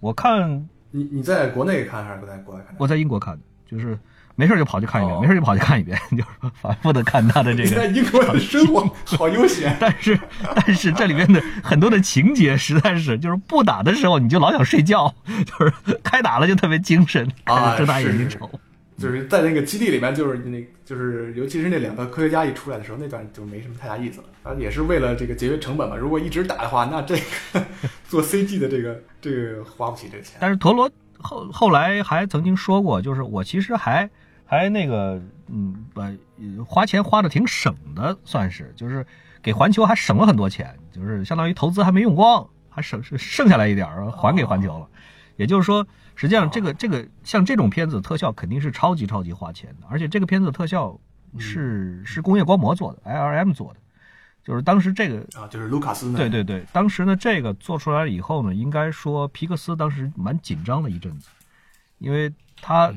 [0.00, 2.74] 我看你你在国内看还是在国外看？
[2.76, 3.96] 我在英国看的，就是
[4.34, 7.70] 没事就跑去看一遍，没事就跑去看一遍， 就是反复的看他的这个。
[7.70, 10.18] 在英国的生活好悠闲， 但是
[10.56, 15.14] 但是这里面的很多的情节实在是，就是不打的时候你就老想睡觉，
[15.46, 18.50] 就是开打了就特别精神，睁大眼睛瞅。
[18.96, 24.26] 就是在那个基地里面，就是那，就是尤其是那两个科学家一出来的时候，那段就没什么太大意思了。
[24.44, 25.96] 啊，也是为了这个节约成本嘛。
[25.96, 27.64] 如果一直打的话，那这个
[28.08, 30.36] 做 CG 的这个这个花不起这个钱。
[30.38, 34.08] 但是陀螺后后来还曾经说过，就是我其实还
[34.44, 36.12] 还那个嗯，把
[36.64, 39.04] 花钱花的挺省的，算是就是
[39.42, 44.86] 给环球还省了很多钱，就是相当于投资还没用光，还省剩下来一点还给环球了。
[45.36, 45.86] 也就是说。
[46.16, 50.96] 实际上，这个这个像这种片子特效肯定是超级超级花钱的，而且这个片子特效
[51.38, 53.80] 是是工业光魔做的，L R M 做的，
[54.44, 61.28] 就是当时这个啊，就是卢卡斯对对对，当时呢这个做出来了以后呢，应该说皮克斯当时蛮紧张的一阵子，
[61.98, 62.94] 因为他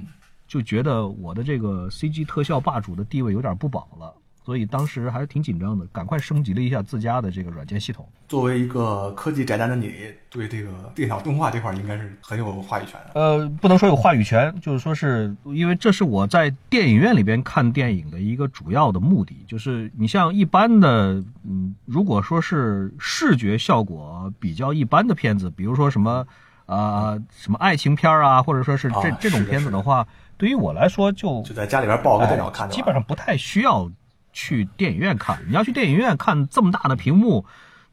[0.47, 4.13] 就觉得我的这个 C G 特效霸主的地位有点不保了。
[4.47, 8.07] 所以当时还是挺紧张的，赶快升级了一下自家的这个软件系统。
[8.29, 9.91] 作为一个科技宅男的你，
[10.29, 13.11] 对这个电脑动画这块应该是很有话语权的。
[13.19, 19.35] 呃，不能说有话语权，就是说是因为这是我在电影院里边看电影的一个主要的目的。
[19.45, 26.25] 就是你像一般的，嗯，如果说是视觉效果比较一般的片子，比如说什么
[26.67, 30.07] 啊什么爱情片啊，或者说是这这种片子的话，
[30.37, 33.91] 对于我来说就就在家里边抱个电脑看，基本上不太需要。
[34.39, 37.43] 去电影院看，你要去电影院看这么大的屏幕，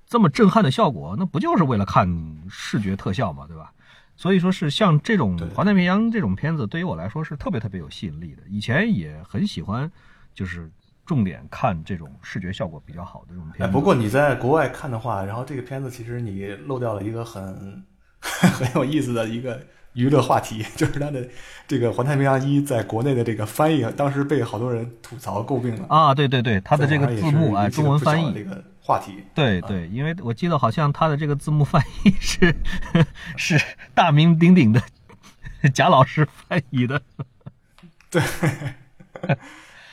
[0.06, 2.06] 这么震撼的效果，那不就是为了看
[2.50, 3.72] 视觉特效嘛，对吧？
[4.14, 8.42] 所以说是像这种《环太平洋》这种片子，对于我来说是特别特别有吸引力的。
[8.46, 9.90] 以前也很喜欢，
[10.34, 10.70] 就是
[11.06, 13.72] 重点看这种视觉效果比较好的这种片子。
[13.72, 17.82] 不过你在国外看的话，然后这个片子其实你漏掉了一个很
[18.20, 19.58] 很有意思的一个。
[19.94, 21.26] 娱乐话题 就是他的
[21.66, 26.14] 这个《环太平洋一》在国内的这个翻译，当时被好多人吐槽诟病了啊！
[26.14, 32.54] 对对对，他的这个字幕啊，中文翻译这个话题，对对，因为我记得好像他的这个字幕翻译是
[33.36, 33.58] 是
[33.94, 34.82] 大名鼎鼎的
[35.72, 37.00] 贾老师翻译的，
[38.10, 38.22] 对，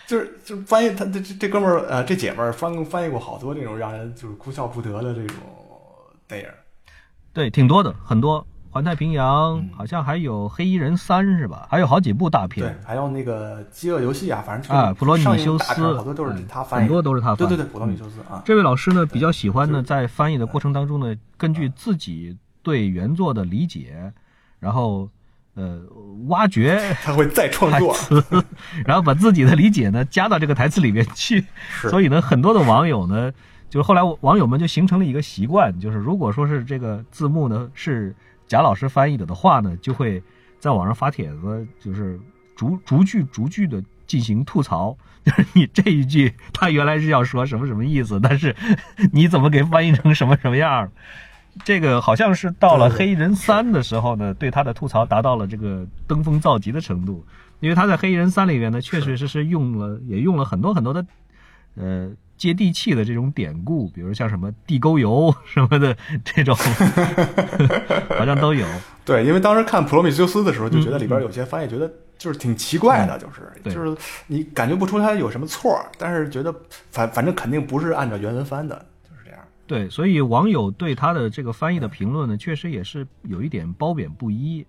[0.07, 5.37] 就是就是翻译他这这哥们儿呃这姐们儿翻翻译过好多这种让人就是哭笑不得的这种
[6.27, 6.47] 电影，
[7.31, 8.45] 对，挺多的，很多。
[8.71, 11.67] 环太平洋好像还有黑衣人三是吧？
[11.69, 17.49] 还有好几部大片，对，还有那个饥饿游戏啊，反正啊，普罗米修斯，好多都是他翻译，很多都是他翻译。
[17.49, 18.41] 对对对，普罗米修斯啊。
[18.45, 24.13] 这位老师呢，比较喜欢呢，在翻译的过程当中呢，根据自己对原作的理解，
[24.57, 25.09] 然后
[25.55, 25.81] 呃
[26.29, 27.93] 挖掘， 他会再创作，
[28.87, 31.45] 然后把自己的理解呢加到这个台词里面去。
[31.89, 33.33] 所以呢，很多的网友呢，
[33.69, 38.15] 就是后来网友们就形成了一个习惯，就是如果说是这个字幕呢是。
[38.51, 40.21] 贾老师翻译的的话呢，就会
[40.59, 42.19] 在网上发帖子，就是
[42.53, 48.53] 逐逐句逐句的进行吐槽，就 是你这一句他原来是要说什么什么意思，但是
[49.13, 50.91] 你怎么给翻译成什么什么样？
[51.63, 57.25] 这个好像是到了《黑衣人三》的时候呢，对他的吐槽达到了这个登峰造极的程度，
[57.61, 61.05] 因为他在《黑衣人三》里面呢，确确实实用了也用了很多很多的，
[61.75, 62.11] 呃。
[62.41, 66.55] 接地气的这种典故，比如像什么地沟油 什么的这种，
[68.17, 68.65] 好像都有。
[69.05, 76.51] 对，因为当时看《普罗米修斯》的时候，就觉得里边有些翻译觉得就是挺奇怪的，就是就是你感觉不出它有什么错，但是觉得
[76.89, 78.75] 反反正肯定不是按照原文翻的，
[79.07, 79.39] 就是这样。
[79.67, 84.65] 对，所以网友对他的这个翻译的评论呢，确实也是有一点褒贬不一。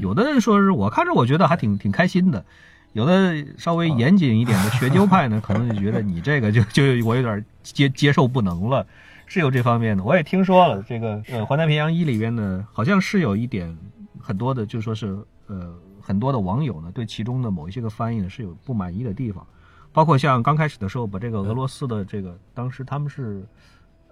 [0.00, 2.42] 有的人说是我看着我觉得还挺挺开心的。
[2.92, 8.84] 有的稍微严谨一点的学究派呢，可能就觉得你这个就就我有点接接受不能了，
[9.26, 10.02] 是有这方面的。
[10.02, 13.76] 我也听说了，这个呃《环太平洋一》里边呢，好像是有一点
[14.20, 19.46] 很多的，就说是呃很多的网友呢对其中的某一些个翻译呢是有不满意的地方，
[19.92, 23.44] 包括像刚开始的时候把这个俄罗斯的这个当时他们是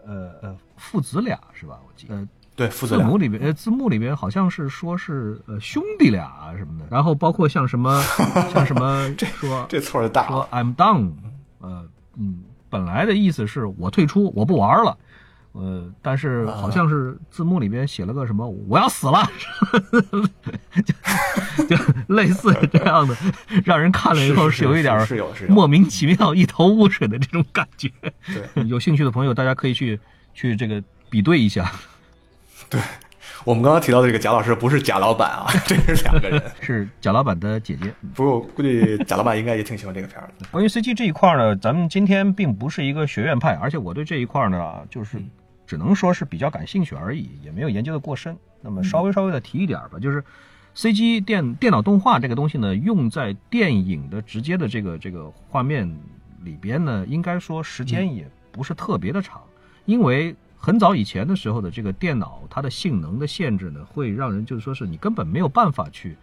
[0.07, 1.81] 呃呃父子俩是吧？
[1.87, 2.27] 我记得。
[2.59, 8.03] 对，字母里面呃，字幕里面好像是说是呃兄弟俩啊什么的，然后包括像什么
[8.53, 11.13] 像什么这说这错就大，说 I'm done，
[11.61, 14.99] 呃嗯，本来的意思是我退出，我不玩了，
[15.53, 19.23] 呃，但是好像是字幕里边写了个什么我要死了，
[20.85, 21.77] 就就
[22.09, 23.17] 类似这样的，
[23.65, 27.89] 让人看了以后是有一点是有是莫名其妙一头雾水的这种感觉。
[28.27, 30.01] 对， 有兴趣的朋友大家可以去
[30.35, 31.71] 去这个比对一下。
[32.71, 32.81] 对，
[33.45, 37.93] 我们刚刚提到的这个贾老师不是贾老板啊， 这是两个人， 是贾老板的姐姐。
[38.15, 40.47] 不过估计贾老板应该也挺喜欢这个片儿的。
[40.53, 45.19] 关于 CG 这一块呢，咱们今天并不是一个学院派，而且我对这一块呢，就是
[45.67, 48.37] 只能说是比较感兴趣而已，也没有研究的过深。
[48.61, 50.23] 那么稍微稍微的提一点吧，就是
[50.77, 55.89] CG 电电脑动画这个东西呢，用在电影的直接的这个这个画面
[56.43, 59.41] 里边呢，应该说时间也不是特别的长，
[59.85, 66.17] 因为很早以前的时候的这个电脑，它的性能的限制呢，会让人就是说是你根本没有办法去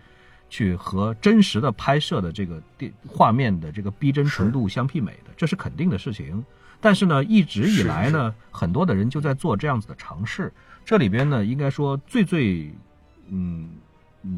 [0.50, 6.43] 去和真实的拍摄的这个电画面的这个逼真程度相媲美的，这是肯定的事情。
[6.82, 10.52] 但是呢，一直以来呢，很多的人就在做这样子的尝试。
[10.84, 12.71] 这里边呢，应该说最最
[13.30, 13.69] 嗯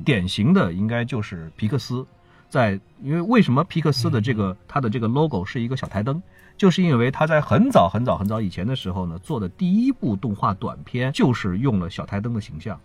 [0.05, 2.05] 典型的，应该就是皮克斯。
[2.47, 6.21] 在因为为什么皮克斯的这个它的这个 logo 是一个小台灯，
[6.57, 12.79] 就是因为他在很早很早很早以前的时候呢，做的第一部动画短片就是用了小台灯的形象，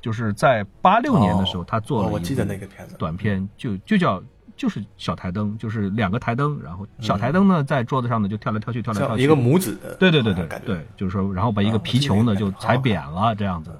[0.00, 4.22] 就是在八六年的时候，他做了我记得那个片子短片，就就叫。
[4.58, 9.22] 就是小台灯，就是两个台灯，然后小台灯呢在桌子上呢就跳来跳去，跳来跳去。
[9.22, 9.76] 一个拇指。
[10.00, 13.70] 对对对对对，就是说，然后把一个皮球呢就踩扁了这样子，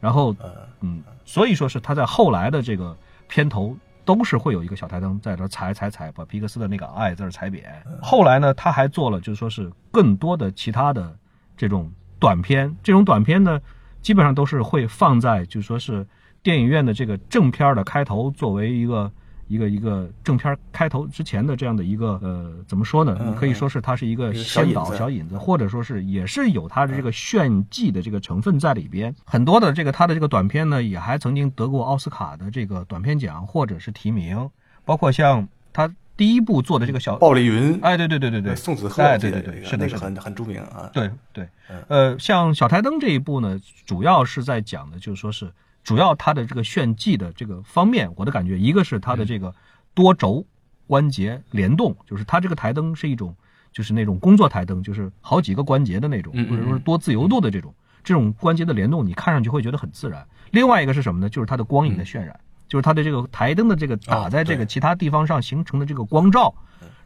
[0.00, 0.34] 然后
[0.80, 2.96] 嗯，所以说是他在后来的这个
[3.28, 7.64] 片头都是会有一个小台灯在这踩踩踩，把皮克斯的那个爱字踩扁。
[8.00, 11.14] 后来呢，他还做了就是说是更多的其他的
[11.58, 13.60] 这种短片，这种短片呢
[14.00, 16.06] 基本上都是会放在就是说是
[16.42, 19.12] 电影院的这个正片的开头作为一个。
[19.48, 23.16] 一个一个正片开头之前的这样的一个呃，怎么说呢？
[23.24, 29.14] 你可以说是它是一个先导小引子，或者说是也是有它的这个炫技的这个成分在里边。
[29.24, 34.50] 很多的这个它的这个短片呢，也还曾经得过奥斯卡的这个短片奖或者是提名，
[34.84, 40.90] 包括像他第一部做的这个小暴力云，哎，对对对对对，宋子赫，哎，对对对，是那是很很著名啊。
[40.92, 41.48] 对对，
[41.88, 45.52] 呃，像小台灯这一部呢，主要是在讲的就是说是。
[45.86, 49.54] 主要它的这个炫技的这个方面，我的感觉，一个是它的这个
[49.94, 50.44] 多轴
[50.88, 53.32] 关节联动，就是它这个台灯是一种，
[53.70, 57.72] 就是那种工作台灯，就是好几个关节的那种，或者说是多自由度的这种，
[58.02, 60.26] 这种关节的联动，你看上去会觉得很自然。
[60.50, 61.28] 另外一个是什么呢？
[61.28, 66.52] 就是它的光影的渲染，就是它的这个台灯的这个打在这个其他地方上形成的这个光照，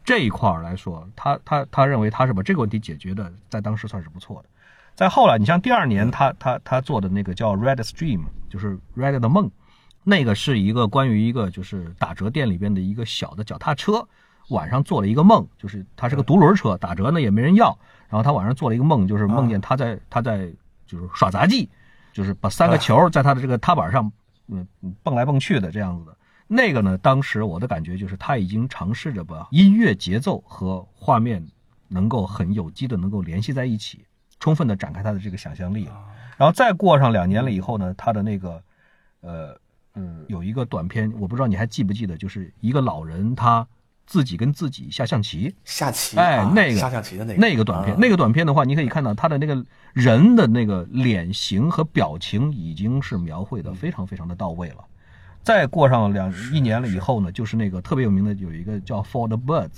[0.03, 4.49] 这一块来说，他他他认为他是把这个问题解决的，在当时算是不错的。
[4.95, 9.49] 再后来，你像第二年他他他做的那个叫 Red Stream，就是 Red 的梦，
[10.03, 14.07] 那个是一个关于一个就是打折店里边的一个小的脚踏车，
[14.49, 17.75] 晚上做了一个梦，就是它是个独轮车，打折呢也没人要，
[18.09, 20.53] 然后他晚上做了一个梦，就是梦见他在他在
[20.85, 21.67] 就是耍杂技，
[22.13, 24.11] 就是把三个球在他的这个踏板上
[24.49, 24.67] 嗯
[25.01, 26.05] 蹦来蹦去的这样子。
[26.05, 31.43] 的，那个呢，当时我的感觉就是他已经尝试着把音乐节奏和画面
[31.87, 34.05] 能够很有机的能够联系在一起。
[34.41, 35.93] 充分的展开他的这个想象力了，
[36.35, 38.61] 然后再过上两年了以后呢，他的那个，
[39.21, 39.55] 呃，
[39.93, 43.65] 嗯，有一个短片，我不知道你还记不记得，就是一个老人他
[44.07, 54.83] 自己跟自己下象棋，下棋，哎，那个下象棋的那个那个短片，那个短片的话，你可以看到他的那个人的那个脸型和表情已经是描绘的非常非常的到位了。
[55.43, 59.69] 再过上两一年了以后呢，就是那个特别有名的有一个叫《For the Birds》。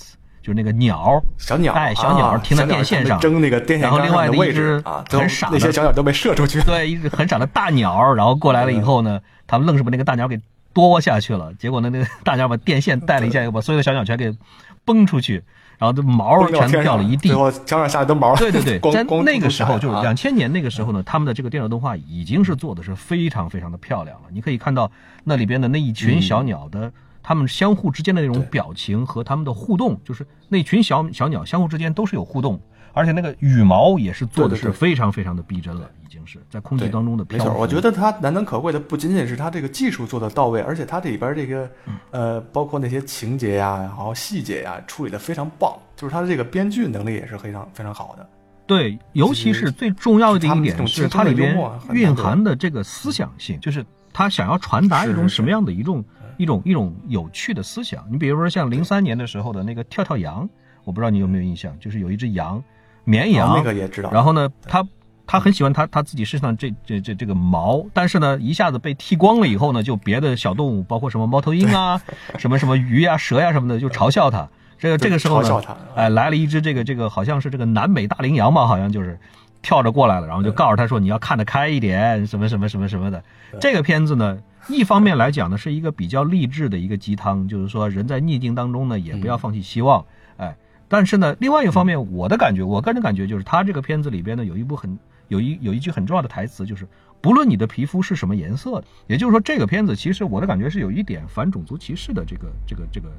[0.44, 6.62] 就是那个鸟，小鸟，哎，小鸟停在电线上，争那个电线然后另外的一只很傻，那些小鸟都被射出去。
[6.64, 10.38] 对，一只很傻的大鸟，然后过来了以后呢，他们愣是把那个大鸟给
[10.74, 11.54] 多下去了。
[11.54, 14.36] 结果呢，那个大鸟把电线带了一下，又把所有的小鸟全给
[14.84, 15.42] 崩出去，
[15.78, 17.30] 然后这毛全掉了一地。
[17.30, 18.36] 最后小鸟下来都毛。
[18.36, 24.24] 对对对，在那个时候，就是两千年那个时候呢，他们的这个电脑动画已经是做的是非常非常的漂亮了。
[24.34, 24.92] 你可以看到
[25.24, 26.92] 那里边的那一群小鸟的。
[27.24, 32.60] 他们相互之间的那种表情和他们的互动，就是那群小小鸟相互之间都是有互动，
[32.92, 37.38] 而且那个羽毛也是做的是非常非常的逼真了，已经是在空气当中的飘。
[37.38, 41.70] 没错，我觉得它难能可贵的不仅仅是它这个技术做的到位，而且它这里边这个
[42.12, 48.30] 呃，包括那些情节呀，然后细节呀，处理的非常棒，就是它的这个编剧能力也是非常非常好的。
[48.68, 51.58] 对，尤其是最重要的一点是它里边
[51.92, 56.04] 蕴含的这个思想性，就是他想要传达一种什么样的一种。
[56.38, 60.48] 一种一种有趣的思想，你比如说像零三年的时候的那个跳跳羊，
[60.84, 62.64] 我不知道你有没有印象，就是有一只羊，
[63.04, 64.12] 绵羊，那个也知道。
[64.12, 64.86] 然后呢，他
[65.26, 72.02] 他很喜欢他他自己身上这这这这个毛，但是呢，一下子被剃光了以后呢，就别的小动物，包括什么猫头鹰啊，
[72.38, 74.48] 什么什么鱼呀、蛇呀什么的，就嘲笑他。
[74.78, 75.64] 这个这个时候呢，
[75.96, 79.18] 哎，来了一只这个这个好像是这个南美大羚羊吧，好像就是
[79.62, 83.24] 跳着过来了，然后就告诉他说你要看得开一点，什么什么什么什么的。
[83.62, 84.38] 这个片子呢。
[84.68, 90.06] 一方面来讲呢，是一个比较励志的一个鸡汤，就是说人在逆境当中呢，也不要放弃希望。
[90.38, 90.56] 哎，
[90.88, 94.98] 但是呢，另外一方面，我的感觉，我个人感觉就是，他这个片子里边呢，有一部很
[95.28, 96.88] 有一有一句很重要的台词，就是
[97.22, 103.10] 不论你的皮肤是什么颜色的，也就是说，这个片子其实我的感觉是有一点反种族歧视的这个这个这个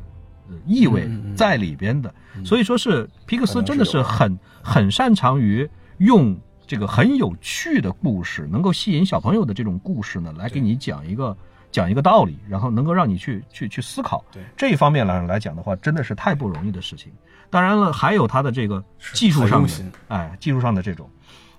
[0.49, 2.14] 呃意味在里边的。
[2.45, 5.68] 所以说是皮克斯真的是很很擅长于
[5.99, 6.36] 用。
[6.67, 11.37] 这个很有趣的故事，能够吸引小朋友的这种故事呢，来给你讲一个
[11.71, 14.25] 讲一个道理，然后能够让你去去去思考。
[14.33, 17.12] 对这一方面来来讲的话，真的是太不容易的事情。
[17.51, 19.69] 当然了，还有它的这个技术上的，
[20.09, 21.09] 哎，技术上的这种。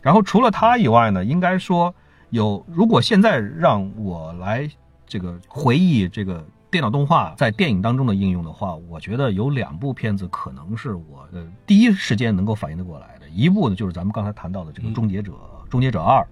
[0.01, 1.93] 然后除了它以外呢，应该说
[2.29, 4.69] 有，如果现在让我来
[5.05, 13.14] 这个回忆这个电脑动画在电影当中的应用的话，我觉得有两部片子可能是我的第一时间能够反应得过来的。
[13.35, 15.31] 一部呢，就是咱们刚才谈到的这个《终结者》，
[15.69, 16.21] 《终结者二》。《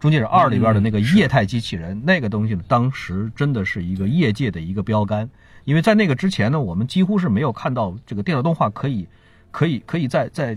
[0.00, 5.28] 终结者二》里边的那个液态机器人，那个东西呢，当时真的是一个业界的一个标杆。
[5.64, 9.08] 因为在那个之前呢，我们几乎是没有看到这个电脑动画可以，
[9.50, 10.56] 可以，可以在在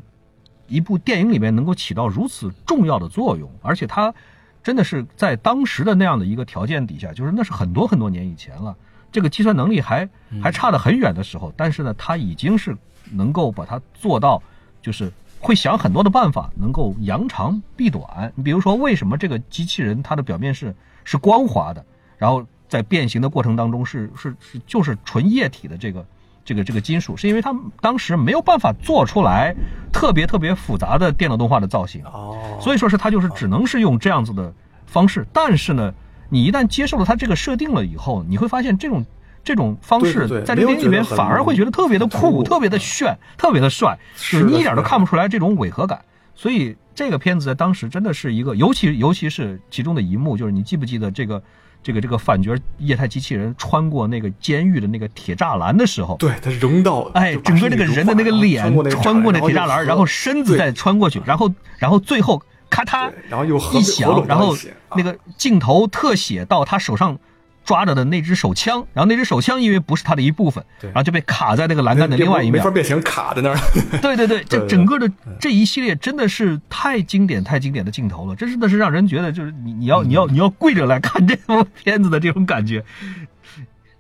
[0.67, 4.13] 一部电影里面能够起到如此重要的作用，而且它
[4.61, 8.75] 真的是在当时的那样的一个条件底下，就是那是很多很多年以前了，
[9.11, 10.07] 这个计算能力还
[10.41, 12.77] 还差得很远的时候，但是呢，它已经是
[13.11, 14.41] 能够把它做到，
[14.83, 15.11] 就是
[15.41, 18.31] 会想很多的办法，能够扬长避短。
[18.35, 20.73] 你比如说，为什么这个机器人它的表面是
[21.03, 21.83] 是光滑的，
[22.17, 26.05] 然后在变形的过程当中是是是就是纯液体的这个。
[26.43, 29.55] 这个这个金属是因为他们当时没有办法做出来
[29.93, 34.51] 特别特别复杂的电脑动画的造型，哦，所以说是它就是只能是用这样子的
[34.87, 35.23] 方式。
[35.31, 35.93] 但是呢，
[36.29, 39.05] 你一旦接受了它这个设定了以后，你会发现这种
[39.43, 46.01] 这种方式在这电影里面反而会觉得特别的酷、特别的炫、特别的帅，就是你一点都看不出来这种违和感。
[46.35, 51.41] 所以这个片子在当时真的是一个，尤其尤其是其中的一幕，就是你记不记得这个？
[51.83, 58.71] 这个这个反角液态机器人穿过那个监狱的那个铁栅栏的时候，对它融到，哎，整个那个人的那个脸
[59.01, 62.39] 穿过那铁栅栏，然后身子再穿过去，然后然后最后
[62.69, 64.55] 咔嚓，然后又一响，然后
[64.95, 67.17] 那个镜头特写到他手上。
[67.63, 73.57] 抓着的那只手枪，然后那只手枪因为不是它的一部分，然后就被卡在那个栏杆的另外一面，没法变形，卡在那儿。
[74.01, 75.09] 对对对，这整个的
[75.39, 82.83] 这一系列真的是太经典、太经典的镜头了，真的是让人觉得就是你你要你要你要跪着来看这部片子的这种感觉。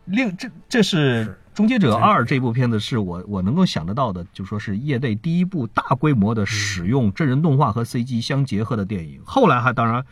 [0.05, 9.21] 另这这是《终结者二》这部片子是我我能够想得到的，就说是业内第一部大规模的使用真人动画和 CG 相结合的电影。
[9.23, 10.03] 后来还当然，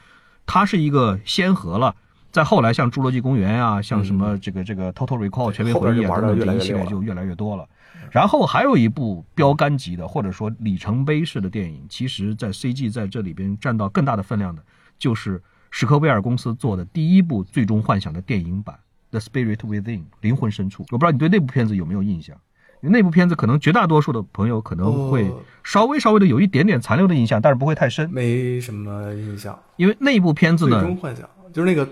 [0.46, 1.96] 它是一个先河了。
[2.32, 7.68] 再后来，像《侏罗纪公园》啊，像什么这个这个《Total Recall》全民回忆啊，等等这一系列就越来越多了。
[8.12, 14.62] 然后还有一部标杆级的，或者说里程碑式的电影，其实在 CG 在这里边占到更大的分量的，
[14.98, 18.76] 就是史克威尔公司做的第一部《最终幻想》的电影版
[19.12, 20.84] 《The Spirit Within》灵魂深处。
[20.92, 22.36] 我不知道你对那部片子有没有印象？
[22.82, 25.30] 因为那部片子可能绝大多数的朋友可能会
[25.64, 28.10] 稍微稍微的有一点点残留的印象，但是不会太深。
[28.12, 31.88] 没什么印象，因为那部片子呢，《最终幻想》就是那个。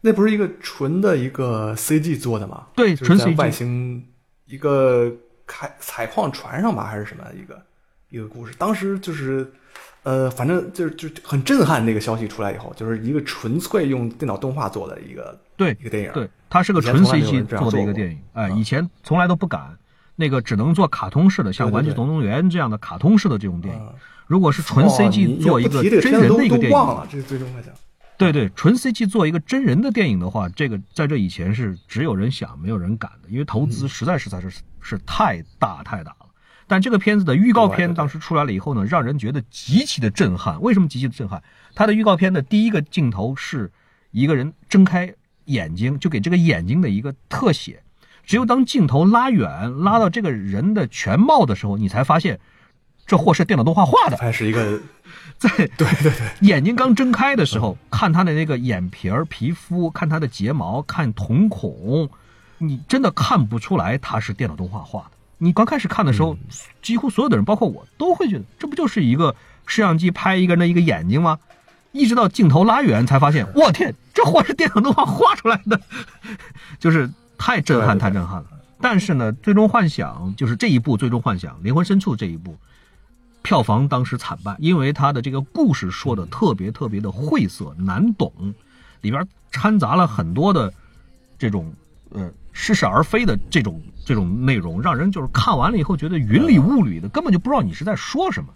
[0.00, 2.66] 那不是一个纯的一个 CG 做的吗？
[2.74, 4.04] 对，纯 CG 外星
[4.46, 5.12] 一个
[5.46, 7.62] 开采矿船上吧，还是什么一个
[8.08, 8.54] 一个故事？
[8.56, 9.52] 当时就是，
[10.02, 11.84] 呃，反正就是就很震撼。
[11.84, 16.10] 那个消息出来以后，就是一个纯粹用电脑动画做的一个对一个电影。
[16.12, 18.18] 对，它是个纯 CG 做的一个电影。
[18.32, 19.76] 哎，以前从来都不敢，
[20.16, 23.82] 那个只能做卡通式的，像《玩具总动员》这样的卡通式的这种电影。
[24.26, 27.72] 如果是纯 CG 做一个真人的一个电影，这是最终幻想。
[28.20, 36.26] 对对，纯 CG 做一个真人的电影的话，这个在这以前是只有人想没有人敢的，因为投资实在实在是是太大太大了。
[36.66, 40.60] 但这个片子的预告片当时出来了以后呢，让人觉得极其的震撼。
[40.60, 41.42] 为什么极其的震撼？
[41.74, 43.72] 它的预告片的第一个镜头是
[44.10, 45.14] 一个人睁开
[45.46, 47.82] 眼睛，就给这个眼睛的一个特写。
[48.26, 52.38] 只有当镜头拉远，拉到这个人的全貌的时候，你才发现
[53.06, 54.78] 这货是电脑动画画的，还是一个。
[55.40, 56.12] 在 对对对，
[56.42, 62.08] 眼睛刚睁开的时候，看他的那个眼皮儿、皮肤，看他的睫毛，看瞳孔，
[62.58, 65.12] 你真的看不出来他是电脑动画画的。
[65.38, 66.36] 你刚开始看的时候，
[66.82, 69.34] 几乎所有的人，包括我，都会觉得这不就是一个
[69.64, 71.38] 摄像机拍一个人的一个眼睛吗？
[71.92, 75.80] 一直到镜头拉远，才发现，我天，这画是电脑动画画出来的，
[76.78, 78.48] 就是太震撼，太震撼了。
[78.78, 82.54] 但是呢，最终幻想就是这一部，最终幻想灵魂深处这一部。
[83.42, 88.32] 票房当时惨败，因为他的这个故事说的特别特别的晦涩难懂，
[89.00, 90.72] 里边掺杂了很多的
[91.38, 91.72] 这种
[92.10, 98.52] 呃似是而非的这种这种内容，让人就是看完了以后觉得云里雾里的，根本就不知道你是在说什么，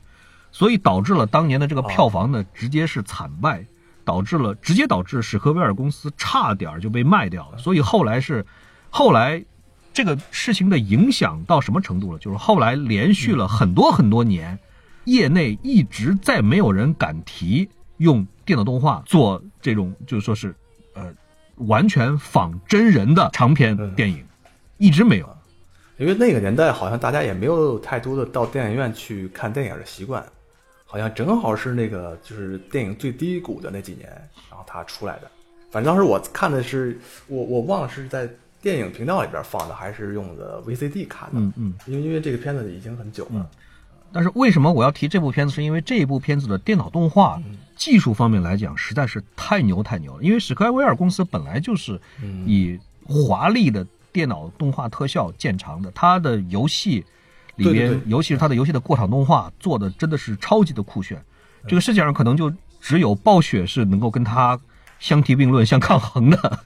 [0.53, 3.65] 所以导致了当年的这个票房呢直接是惨败，
[4.05, 8.45] 导致了直接导致史克威尔公司差点就被卖掉了，所以后来是
[8.91, 9.43] 后来
[9.95, 12.19] 这个事情的影响到什么程度了？
[12.19, 14.59] 就是后来连续了很多很多年。
[15.05, 20.55] 业内一直再没有人敢提用电脑动画做这种，就是说是，
[20.95, 21.15] 呃，
[21.57, 24.25] 完全仿真人的长篇电影，
[24.79, 25.37] 一直没有。
[25.97, 30.25] 因为那个年代好像大家也没有太多的到电影院去看电影的习惯，
[30.85, 34.09] 好像正好是那个就是电影最低谷的那几年，
[34.51, 35.31] 然后它出来的，
[35.71, 36.99] 反正当时我看的是，
[37.29, 38.29] 我我忘了是在
[38.61, 41.39] 电影频道里边放的，还是用的 VCD 看的。
[41.39, 43.49] 嗯嗯，因为因为这个片子已经很久了。
[44.15, 45.53] 但是为什么我要提这部片子？
[45.53, 47.43] 是因为这一部片子的电脑动画
[47.75, 50.23] 技术方面来讲，实在是太牛太牛了。
[50.23, 52.01] 因为史克威尔公司本来就是
[52.47, 57.05] 以华丽的电脑动画特效见长的，它的游戏
[57.57, 61.21] 里边，尤其是它的游戏的过场动画做的真的是超级的酷炫。
[61.67, 64.57] 这个世界上可能就只有暴雪是能够跟它
[65.01, 66.59] 相提并论、相抗衡的。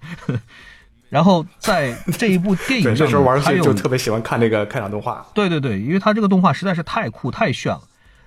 [1.08, 5.26] 然后在这一部电影上，这时候玩游戏就特别喜欢看那个开场动画。
[5.34, 7.82] 对对对，因为它这个动画实在是太酷太炫了，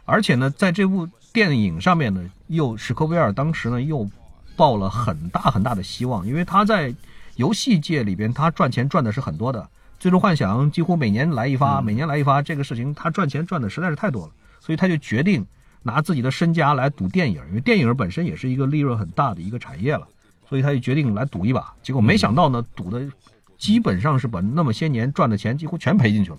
[0.06, 4.10] 而且呢，在这部电影上面呢，又史克威尔当时呢又
[4.56, 6.94] 抱了很大很大的希望，因为他在
[7.36, 9.62] 游戏界里边他赚钱赚的是很多的，
[10.00, 15.46] 《最终幻想》几乎每年来一发，每年来一发，这个事情他赚钱赚的实在是太多了，所以他就决定
[15.84, 20.08] 拿自己的身家来赌电影，因为电影本身也是一个利润很大的一个产业了。
[20.52, 23.08] 所以他就决定来赌一把，结果没想到呢，赌的
[23.58, 26.38] 基本上是把那么些年赚的钱几乎全赔进去了，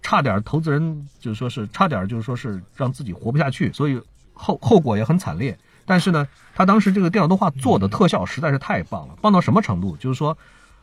[0.00, 4.00] 差点投资人就是说是差点就是说是让自己活不下去，所以
[4.34, 5.58] 后后果也很惨烈。
[5.84, 9.96] 但是呢，他当时这个电脑动画做的特效实在是太棒了，棒到什么程度？
[9.96, 10.38] 就是说，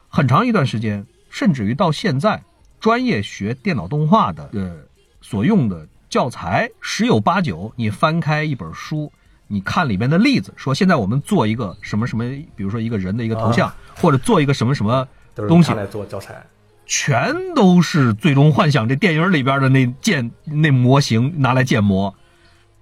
[0.10, 2.44] 很长一段时间，甚至于到现在，
[2.82, 4.76] 专业学电脑动画的呃
[5.22, 9.10] 所用的教材十有八九，你翻开一本书。
[9.50, 12.26] 你看里边的例子，说现在我们做一个什么什么，
[12.56, 15.08] 比如说一个人的一个头像，或者做一个什么什么
[15.48, 16.46] 东西来做教材，
[16.86, 22.14] 全都是《最终幻想》这电影里边的那建那模型拿来建模，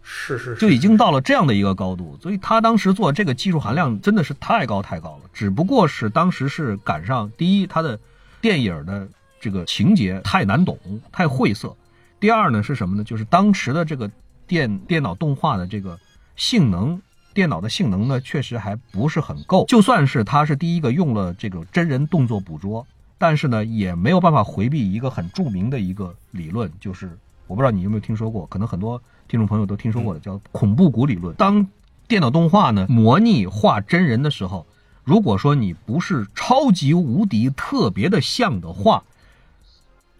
[0.01, 2.17] 是是，就已经到了这样的一个高度。
[2.19, 5.29] 所以他当时做这个技术含量真的是太高太高了。
[5.33, 7.99] 只不过是当时是赶上第一，他的
[8.41, 9.07] 电影的
[9.39, 10.79] 这个情节太难懂
[11.11, 11.69] 太晦涩；
[12.19, 13.03] 第二呢是什么呢？
[13.03, 14.09] 就是当时的这个
[14.47, 15.99] 电电脑动画的这个。
[16.35, 17.01] 性能，
[17.33, 19.65] 电脑的性能呢，确实还不是很够。
[19.67, 22.85] 就算是它是第一个用了这个真人动作捕捉，
[23.17, 27.17] 但是呢，也没有办法回避一个很著名的一个理论，就是
[27.47, 31.35] 我不知道你有没有听说过，可能很多听众朋友都听说过的，叫恐怖谷理论。
[31.35, 31.65] 当
[32.07, 34.65] 电脑动画呢模拟画真人的时候，
[35.03, 39.03] 如果说你不是超级无敌特别的像的话，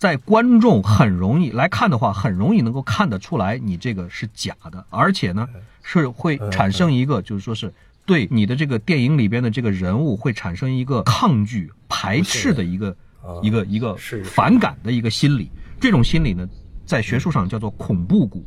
[0.05, 5.47] 在观众很容易来看的话，很容易能够看得出来你这个是假的，而且呢。
[5.87, 7.71] 是会产生一个，就是说是
[8.07, 12.97] 对你的这个电影里边的这个人物会产生一个抗拒、排斥的一个
[13.43, 15.51] 一个一个反感的一个心理。
[15.79, 16.49] 这种心理呢，
[16.87, 18.43] 在学术上叫做恐怖谷。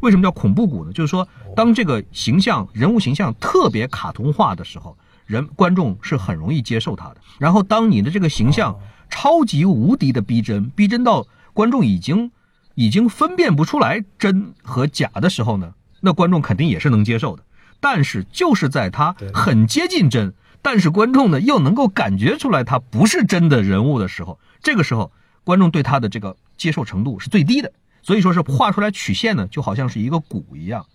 [0.00, 0.92] 为什么叫恐怖谷呢？
[0.92, 7.18] 就是说，当这个形象人物形象特别卡通化的时候，人观众是很容易接受他的。
[7.38, 8.76] 然后，当你的这个形象
[9.12, 12.32] 超级无敌的逼真，逼真到观众已经
[12.74, 15.74] 已经分辨不出来真和假的时候呢？
[16.00, 17.44] 那观众肯定也是能接受的，
[17.78, 20.32] 但是就是在他很接近真，
[20.62, 25.12] 但是观众呢又能够感觉出来他不是真的人物的时候，这个时候
[25.44, 27.70] 观众对他的这个接受程度是最低的。
[28.02, 30.86] 所以说是画出来曲线呢，就好像是一个谷一样。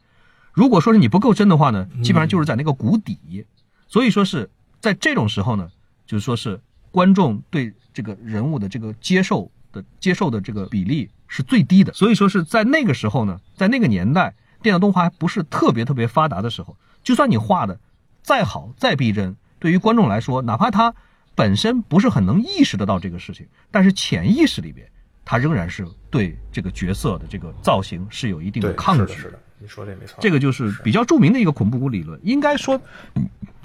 [0.51, 3.45] 如果说是你不够真的话呢，基本上就是在那个谷底。
[3.87, 4.49] 所以说是
[4.81, 5.69] 在这种时候呢，
[6.07, 6.59] 就是说是
[6.97, 11.93] 观众对这个人物的这个接受的接受的这个比例是最低的。
[11.93, 14.33] 所以说是在那个时候呢，在那个年代。
[14.59, 17.79] 电脑动画还不是特别特别发达的时候，就算你画的
[18.23, 20.95] 再好再逼真，对于观众来说，哪怕他
[21.35, 24.89] 本身不是很能意识得到这个事情，但是潜意识里边，
[25.23, 29.13] 他仍然是对这个角色的这个造型是有一定的抗拒。
[29.13, 30.17] 是的，你说这没错。
[30.19, 32.19] 这个就是比较著名的一个恐怖谷理论。
[32.23, 32.81] 应该说，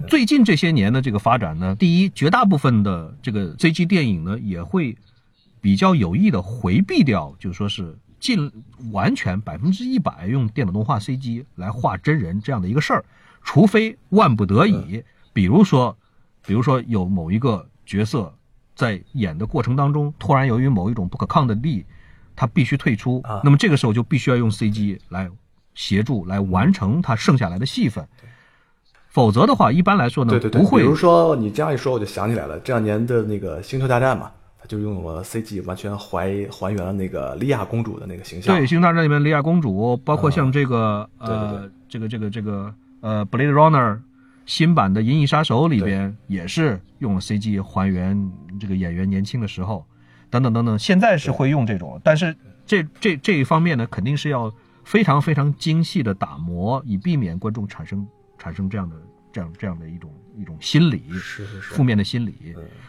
[0.09, 4.97] 最近这些年的这个发展呢，第一，绝大部分的这个 CG 电影呢，也会
[5.61, 7.97] 比较有意的回避掉，就是说是。
[8.23, 8.53] 尽
[8.93, 13.05] 完全百分之一百用电脑动画 CG 来画真人这样的一个事儿，
[13.43, 15.99] 除非万不得已，比如说，
[16.47, 18.33] 比如说有某一个角色
[18.77, 21.85] 在演的过程当中，突然由于某一种不可抗的力，
[22.37, 25.29] 他必须退出，那么这个时候就必须要用 CG 来
[25.75, 28.07] 协助来完成他剩下来的戏份，
[29.09, 30.81] 否则的话，一般来说呢，不会。
[30.81, 34.31] 比如说你这样一说，我就想起来了，这两年的那个星球大战嘛。
[34.69, 38.57] 就用了 CG 完全还还原了那个莉亚公主的那个形象。
[38.57, 43.97] 对，《星球大战》里面莉亚公主，包括像这个呃，这个这个这个呃，《Blade Runner》
[44.47, 49.85] 新版的《银翼杀手》里边也是用了 CG 还原这个演员年轻的时候，
[50.31, 50.79] 等等等等。
[50.79, 54.51] 现在是会用这种，但是这这这一方面呢，肯定是要
[54.93, 58.97] 非常非常精细的打磨，以避免观众产生产生这样的
[59.33, 60.13] 这样这样的一种。
[60.35, 62.35] 一种心理，是是是，负面的心理。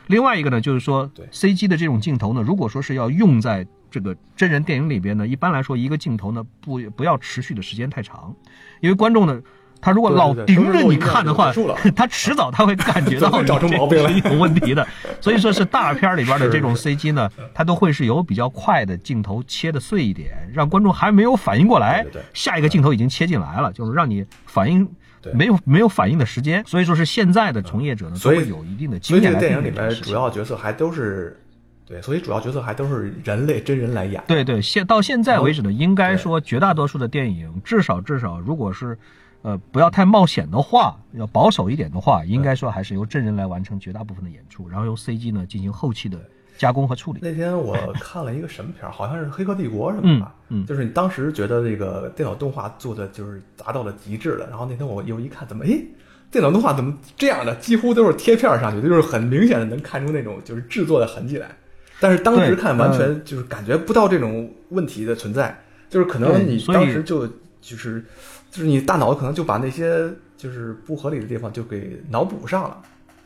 [0.07, 8.33] 另外一个呢，就是说，CG 的这种镜头呢，如果说是要用在这个真人电影里边呢，一般来说，一个镜头呢，不不要持续的时间太长，
[8.79, 9.41] 因为观众呢，
[9.83, 11.51] 他如果老盯着你看的话，
[11.93, 14.87] 他迟早他会感觉到 找出毛病来有问题的。
[15.19, 24.87] 所以说是大片里边的这种 CG 呢，它都会是有比较快的镜头切的碎一点，让观众还没有反应过来，下一个镜头已经切进来了，就是让你反应
[25.33, 26.63] 没有没有反应的时间。
[26.65, 31.37] 所以说是现在的从业者呢，都会有一定的经验来电影里面主要角色还都是。
[31.85, 34.23] 对，所以主要角色还都是人类真人来演。
[34.25, 38.97] 对对，现到现在为止呢，应该说绝大多数的电影，至少至少，如果是，
[39.43, 46.17] 呃，不要太冒险的话，要保守一点的话，应该说还是由真人来完成绝大部分的演出，然后由 CG 呢进行后期的
[46.57, 47.19] 加工和处理。
[47.21, 55.85] 那天我看了一个什么片儿，好像是《黑客帝国》什么的，嗯，就是你当时觉得这个电脑动画做的就是达到了极致了，然后那天我又一看，怎么，诶，
[56.31, 57.53] 电脑动画怎么这样的？
[57.57, 61.47] 几乎都是贴片上去，就是很明显的能看出那种就是制作的痕迹来。
[61.99, 67.27] 但是当时看完全就是感觉不到这种问题的存在，就是可能你当时就
[67.61, 68.03] 就是
[68.53, 72.77] 就是你大脑可能就把那些就是不合理的地方就给脑补上了。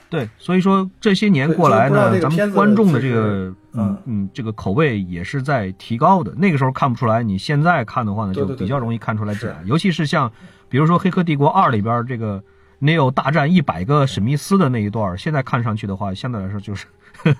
[0.09, 6.33] 对，所以说这些年过来呢，咱们观众的这个嗯嗯这个口味也是在提高的。
[6.37, 9.53] 那个时候看不出来，你现在看的话呢，就比较容易看出来假。
[9.65, 10.31] 尤其是像
[10.69, 12.41] 比如说《黑客帝国二》里边这个
[12.79, 16.87] Neo 大战一百个史密斯的那一段，现在看上去的话，相对来说就是。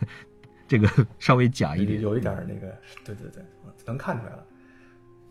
[0.67, 2.67] 这个稍微假一点，有一点那个，
[3.05, 3.41] 对对对，
[3.85, 4.43] 能看出来了。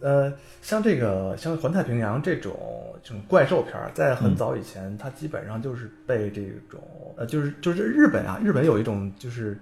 [0.07, 0.33] 呃，
[0.63, 2.55] 像这个像《环太平洋》这种
[3.03, 6.81] 这种怪兽片，在很早以前，它基本上就是被这种
[7.17, 9.59] 呃，就是就是日本啊，日本有一种就是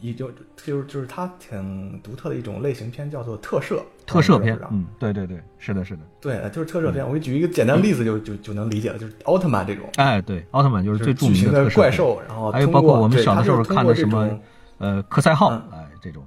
[0.00, 4.56] 一就就是就是它挺独特的一种类型片，叫做特摄特摄片。
[4.70, 7.04] 嗯，对对对，是的，是的，对，就是特摄片。
[7.04, 9.88] 我给你举一个简单例子，就就就能理解了，就是奥特曼这种。
[9.96, 14.38] 哎，对，奥特曼就是最著名的怪兽，然后还有包括我们小的时候看的什么。
[14.78, 16.24] 呃，科赛号，哎，这种，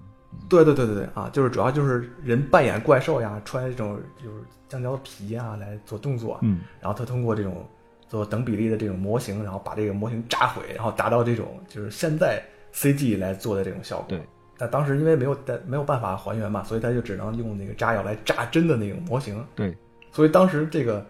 [0.48, 7.68] 对对对对对啊，就是主要就是人扮演怪兽呀，穿这种就是橡胶皮啊来做动作，嗯，然后他通过这种
[8.08, 14.06] 做等比例的这种模型，然后把这个模型炸毁，然后达到这种就是现在 CG 来做的这种效果。
[14.10, 14.22] 对，
[14.58, 19.44] 但当时因为没有没有办法还原嘛，所以他就只能用那个炸药来炸真的那种模型。
[19.56, 19.76] 对，
[20.12, 21.06] 所以当时这个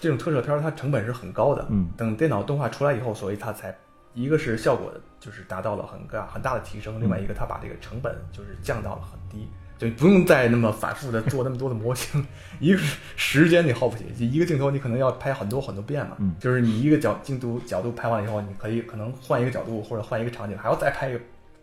[0.00, 3.74] 这种特摄片它成本是很高的，嗯，等电脑动画出来以后，所以它才。
[4.14, 12.24] 一个是效果就是达到了很大很大的提升，另外一个它把这个成本就是降到了很低，就不用再那么反复的做那么多的模型。
[12.60, 21.20] 一个是时间你耗不起，一个镜头你可能要拍很多很多遍嘛，嗯就是你一个角镜头角度拍完了以后，你可以可能换一个角度或者换一个场景，还要再拍一个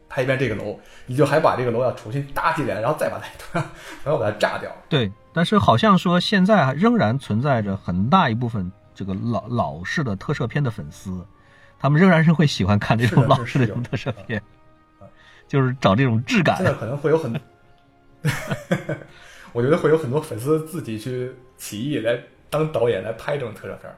[0.10, 3.60] 拍一遍这个楼，你就还把这个楼要重新搭起来，然后再把它
[4.04, 4.70] 然后把它炸掉。
[4.90, 11.26] 对，但是好像说现在仍然存在着很大一部分这个老老式的特摄片的粉丝。
[11.82, 14.42] 他们仍然是会喜欢看这种老式的这种特摄片，
[15.48, 16.58] 就是找这种质感。
[16.58, 17.34] 现在可能会有很，
[19.52, 22.18] 我觉得会有很多粉丝自己去起义来
[22.52, 23.92] 当导演来拍这种特摄片。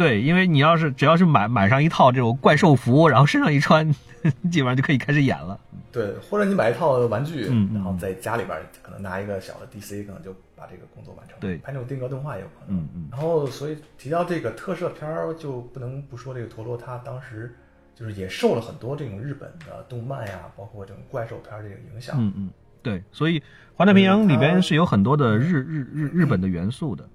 [0.00, 3.86] 对，因为你要是只要是买买上一套这种怪兽服，然后身上一穿，
[4.50, 5.60] 基本上就可以开始演了。
[5.92, 11.36] 对，或者你买一套玩具，嗯然后在家里边可能拿一个小的 DC，可能就把这个工作完成。
[11.38, 12.78] 对，拍那种定格动画也有可能。
[12.78, 13.08] 嗯嗯。
[13.12, 17.54] 然后，所以提到这个特摄片儿，就不能不说这个陀螺，它当时
[17.94, 22.16] 就是也受了很多这种日本的动漫呀，包括这种怪兽片儿这个影响。
[22.18, 22.50] 嗯嗯。
[22.82, 23.38] 对，所以
[23.74, 27.06] 《环太平洋》里边是有很多的日日日日本的元素的。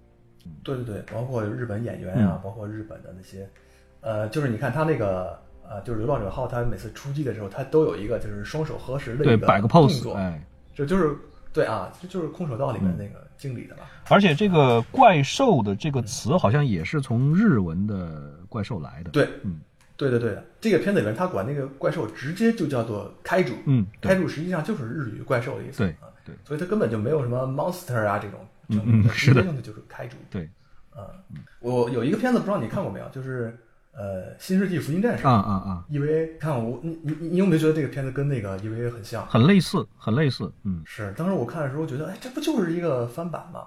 [0.63, 3.49] 对对对，包括日本演员啊，包括日本的那些，
[4.01, 5.43] 呃，就是你看他那个。
[5.67, 10.39] 呃，就是流浪者号，他每次出击的时候，他都有一个就是双手合十的一个动作，哎，
[10.75, 11.17] 这就是
[11.51, 13.89] 对啊，这就是空手道里面那个经理的吧。
[14.09, 19.09] 而且这个怪兽的这个词好像也是从日文的怪兽来的。
[19.09, 19.59] 对，嗯，
[19.97, 28.39] 对对对，这个片子里面他管那个怪兽直接就叫做开主，嗯，开主实际上就是日语怪兽的意思，对啊，对，所以他根本就没有什么 monster 啊这种，
[28.69, 30.49] 嗯嗯，是的，用的就是开主，对，
[30.95, 31.03] 嗯，
[31.59, 33.57] 我有一个片子不知道你看过没有，就是。
[33.97, 39.25] 呃，新世纪福音战士啊啊啊！EVA，看我你你你有没有觉得这个片子跟那个 EVA 很像？
[39.25, 40.51] 很类似，很类似。
[40.63, 41.13] 嗯，是。
[41.15, 43.61] 当时我看的时候觉得，哎，这不就是一个翻版吗？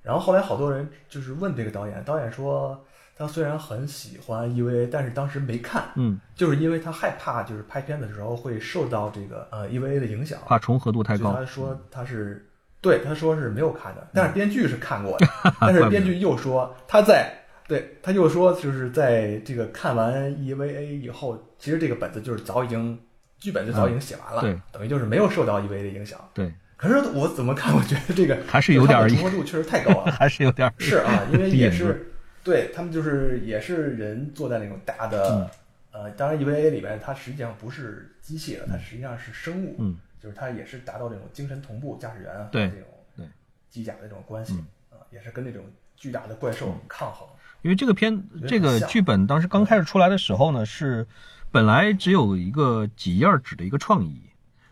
[0.00, 2.80] 然后后来好多人就是问这个导演，导演说
[3.16, 5.82] 他虽然很喜欢 EVA，但是当时没看。
[5.96, 11.32] 嗯，就是因为他害怕，就是拍片的时候会受到这个呃 EVA 的影响，怕重合度太高。
[11.32, 12.48] 他说他是
[12.82, 15.26] 对，他说是没有看的，但是编剧是看过的。
[15.58, 17.38] 但是编剧又说他在。
[17.68, 22.98] 对，他又说，就是在这个看完 EVA 以后，其实这个本子就是早已经
[23.38, 26.18] 剧本就早已经写完了，对，等于就是没有受到 EVA 的影响。
[26.34, 32.12] 对，可是我怎么看，我觉得这个还是有点重合度确实太高了， 还是有点是啊，因为也是
[32.44, 35.48] 对他们就是也是人坐在那种大的
[35.92, 43.26] 呃，当然 EVA 里面它实际上不是机械的，它实际上是生物，嗯，就是它也是达到这种精神同步驾驶员对这种对
[43.68, 44.54] 机甲的这种关系
[44.90, 45.64] 啊，也是跟那种。
[45.94, 47.28] 巨大的怪兽抗衡。
[47.60, 51.06] 因为这个片这个剧本当时刚开始出来的时候呢，是
[51.52, 54.20] 本来只有一个几页纸的一个创意，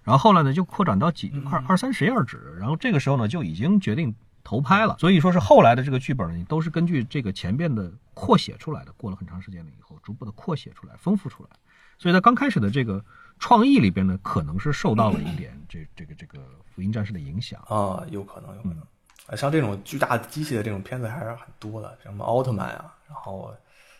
[0.03, 4.97] 然后后来呢就扩展到几二二三十页纸，然后这个时候呢就已经决定投拍了。
[4.99, 11.51] 所以说是后来的这个剧本呢，都是根据这个前边的扩写出来的，过了很长时间了以后，逐步的扩写出来，丰富出来。
[11.97, 13.05] 所以在刚开始的这个
[13.41, 16.39] 创意里边呢，可能是受到了一点这这个这个
[16.73, 19.37] 福音战士的影响啊，有可能有可能。
[19.37, 23.53] 像这种巨大的机器的这种片子还是很多的，什么奥特曼啊，然后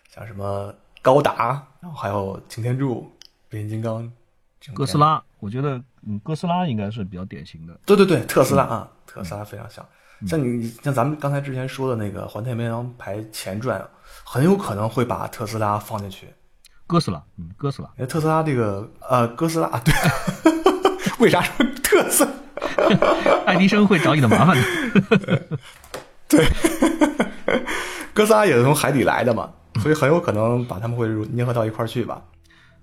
[0.09, 3.09] 像什么高达，然后还有擎天柱、
[3.49, 4.11] 变形金刚、
[4.73, 5.21] 哥斯拉。
[5.39, 7.79] 我觉得，嗯，哥斯拉应该是比较典型的。
[7.85, 9.83] 对对对，特斯拉啊，特斯拉非常像。
[10.27, 13.83] 像你像咱们刚才之前说的那个《环太平洋》排前传，
[14.23, 16.27] 很有可能会把特斯拉放进去。
[16.91, 18.05] 哥斯拉，嗯，哥斯拉。
[18.05, 19.93] 特斯拉这个呃，哥斯拉对，
[21.19, 22.31] 为啥说特斯拉？
[23.47, 25.41] 爱迪生会找你的麻烦的。
[26.27, 26.45] 对，
[28.13, 29.49] 哥斯拉也是从海底来的嘛，
[29.81, 32.21] 所以很有可能把他们会粘合到一块儿去吧。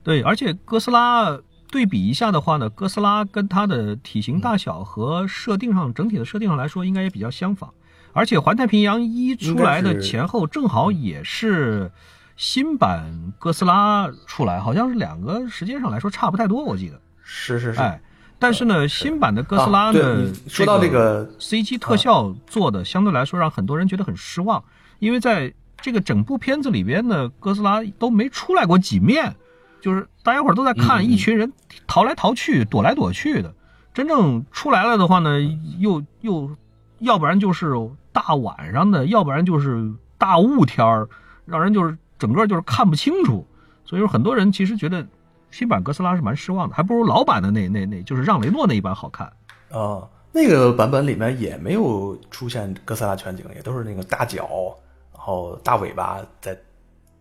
[0.03, 1.39] 对，而且哥斯拉
[1.71, 7.75] 对比一下的话呢，哥斯拉跟它的体型大小和设定上整体的设定上来说，应该也比较相仿。
[8.15, 11.93] 而且《环太平洋一》出来的前后正好也是
[12.39, 16.99] 新版哥斯拉出来，好像是两个时间上来说差不太多，我记得。
[17.23, 17.81] 是是是。
[17.81, 18.01] 哎。
[18.41, 24.63] 但是呢，新版的哥斯拉呢，说到这个 CG 特效做的相对来说让很多人觉得很失望，
[25.01, 29.35] 因为在这个整部片子里边呢，哥斯拉都没出来过几面，
[29.81, 31.53] 就是大家伙都在看一群人
[31.89, 33.53] 逃来逃去、躲来躲去的，
[33.93, 35.41] 真正出来了的话呢，
[35.81, 36.57] 又又
[37.01, 37.75] 要不然就是
[38.13, 41.09] 大晚上的，要不然就是大雾天儿，
[41.45, 43.47] 让人就是整个就是看不清楚，
[43.85, 45.07] 所以说很多人其实觉得。
[45.51, 49.33] 新版哥斯拉是蛮失望的，还不如老版的那那那就是让雷诺那一版好看。
[49.71, 54.47] 哦，那个版本里面也没有出现哥斯拉全景，也都是那个大脚，
[55.11, 56.55] 然后大尾巴在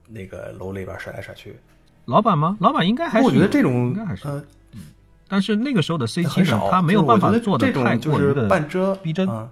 [0.10, 1.58] 那个楼里边甩来甩去。
[2.04, 2.58] 老版吗？
[2.60, 3.26] 老版应该还是？
[3.26, 4.28] 我觉得这种应该还是。
[4.74, 4.82] 嗯，
[5.30, 9.26] 但是那个时候的 CG 呢，它没有办法做的太过于半遮逼真。
[9.30, 9.50] 嗯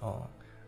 [0.00, 0.22] 哦，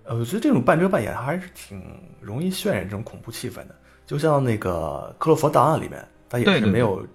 [0.05, 1.83] 呃，我觉得这种半遮半掩还是挺
[2.22, 3.76] 容易渲染这种恐怖气氛的。
[4.11, 7.07] 就像那个《克洛佛档案》里面，它也是没有。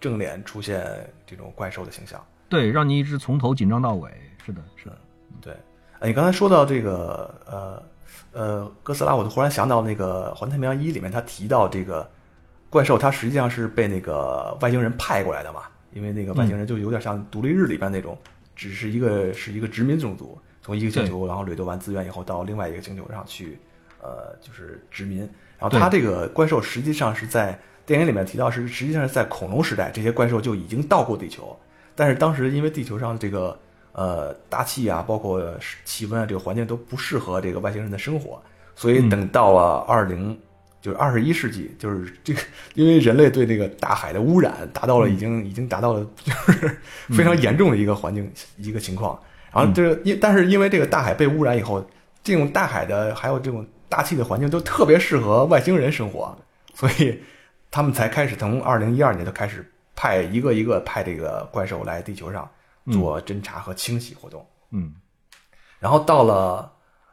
[0.00, 0.84] 正脸出现
[1.26, 4.10] 这种怪兽的形象，对，让你一直从头紧张到尾。
[4.44, 4.98] 是的，是的，
[5.40, 5.56] 对。
[6.02, 7.82] 你刚才说到这个，呃，
[8.32, 12.06] 呃，哥斯拉，我就忽然想到那个《环太平洋一》里面，他提到这个
[12.68, 15.62] 怪兽，它实际上是被那个外星人派过来的嘛？
[15.94, 18.18] 因为那个外星人就有点像《独立日》里边那种，
[18.54, 23.58] 只是一个是一个殖民种族，从一个星球然后掠夺完资源以后，到另外一个星球上去，
[24.02, 25.26] 呃，就是殖民。
[25.68, 27.58] 然后他这个怪兽实际上是在。
[27.86, 31.54] 电影里面提到是，实际上是在恐龙时代，这些怪兽就已经到过地球，
[31.94, 33.54] 但是当时因为地球上这个
[33.92, 35.54] 呃大气啊，包括
[35.84, 38.42] 气温啊，这个环境都不适合这个外星人的生活，
[38.74, 40.34] 所以等到了二零
[40.80, 42.40] 就是二十一世纪，就是这个
[42.72, 46.74] 因为人类对这个大海的污染达到了已经已经达到了就是
[47.08, 49.20] 非常严重的一个环境一个情况，
[49.52, 51.86] 然后这个因但是因为这个大海被污染以后，
[52.22, 56.36] 这种大海的还有这种大气的环境都特别适合外星人生活，
[56.74, 57.20] 所以。
[57.70, 62.48] 他们才开始从二零一二年就开始派一个一个派这个怪兽来地球上
[62.92, 64.46] 做侦查和清洗活动。
[64.70, 64.94] 嗯，
[65.80, 66.72] 然后到了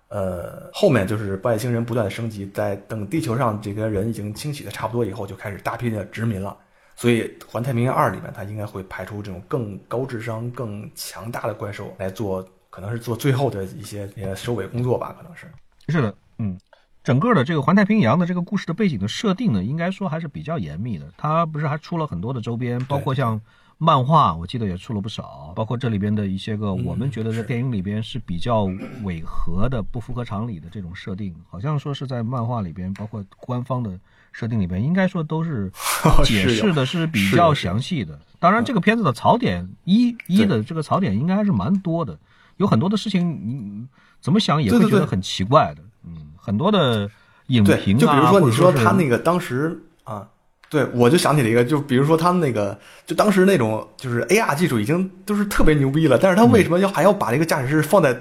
[0.09, 6.55] 呃后面就是外星人不断的升级，在等地球上这个人已经清洗的差不多以后，就开始大批的殖民了。
[6.95, 15.47] 所以《环太平洋二》里面，它应该会派出这种更高智商、更强大的怪兽来做，可能是做最后的一些收尾工作吧，可能是。
[15.88, 16.57] 是的，嗯。
[17.03, 21.11] 整个的这个环太平洋的这个故事的背景的设定呢，应该说还是比较严密的。
[21.17, 23.41] 它不是还出了很多的周边，包括像
[23.79, 25.51] 漫画，我记得也出了不少。
[25.55, 28.65] 包括这里边的一些个我们觉得在电影里边是比较
[29.01, 33.99] 违和的、不符合常理的这种设定，好像说是在漫画里边，包括官方的
[34.32, 35.71] 设定里边，应该说都是
[36.23, 38.19] 解释的是比较详细的。
[38.38, 42.15] 当然，这个片子的槽点一一的这个槽点应该还是蛮多的，
[42.57, 43.88] 有很多的事情你
[44.22, 45.82] 怎么想也会觉得很奇怪的。
[46.05, 46.32] 嗯。
[46.38, 47.09] 很多的
[47.47, 50.28] 影评啊，就比如说你说他那个当时啊，
[50.69, 58.17] 对我就想起了一个，就比如说他们那个，就当时那种就是 AR 技术已经都是特别牛逼了，但是他为什么要还要把这个驾驶室放在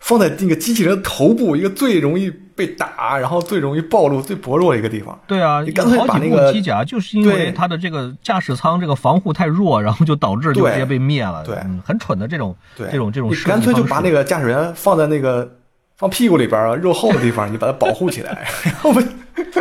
[0.00, 5.18] 放在那个机器人的头部一个最容易被打，然后最容易暴露、最薄弱的一个地方？
[5.26, 15.56] 对啊，你干脆把那个机甲就是因为它的这个驾驶舱这个防护太弱， 然后就导致就直接被灭了，对，很蠢的这种这种这种，你干脆就把那个驾驶员放在那个。
[15.98, 18.92] 放屁股里边啊，肉厚的地方，你把它保护起来， 然后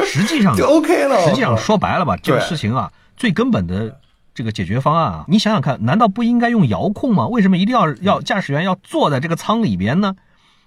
[0.03, 1.17] 实际上就 OK 了。
[1.25, 3.97] 实际上说白了吧，这个事情啊，最根本的
[4.33, 7.29] 这个解决方案啊，你想想看，难道不应该用遥控吗？
[7.29, 10.13] 为什么一定要要驾驶员要坐在这个舱里边呢？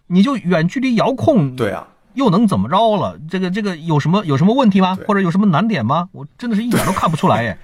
[0.08, 3.18] 你就远距离遥控，对啊，又能怎么着了？
[3.30, 4.98] 这个这个有什么有什么问题吗？
[5.06, 6.08] 或者有什么难点吗？
[6.12, 7.56] 我真的是一点都看不出来耶。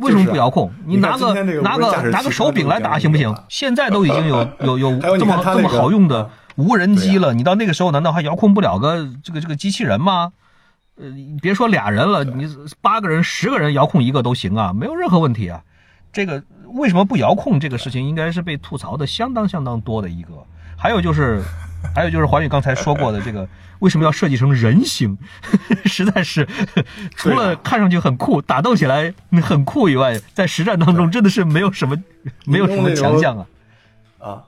[0.00, 0.70] 为什么不遥控？
[0.84, 3.34] 你拿个拿个拿个手柄来打行不行？
[3.48, 10.32] 现在都已经有有有这么这么好用的无人机了，你到那个时候难道还遥控不了个这个这个机器人吗？
[11.00, 11.06] 呃，
[11.40, 12.48] 别说俩人了，你
[12.80, 15.62] 八个人、十个人遥控一个都行啊，没有任何问题啊。
[16.12, 16.42] 这个
[16.74, 17.60] 为什么不遥控？
[17.60, 20.30] 这个事情应该是被吐槽的相当相当多的一个。
[20.76, 21.42] 还有就是，
[21.94, 23.48] 还有就是华宇刚才说过的这个，
[23.80, 25.16] 为什么要设计成人形？
[25.86, 26.46] 实在是
[27.16, 29.12] 除了看上去很酷、打斗起来
[29.42, 31.96] 很酷以外，在实战当中真的是没有什么
[32.44, 33.46] 没有什么强项啊
[34.18, 34.44] 啊。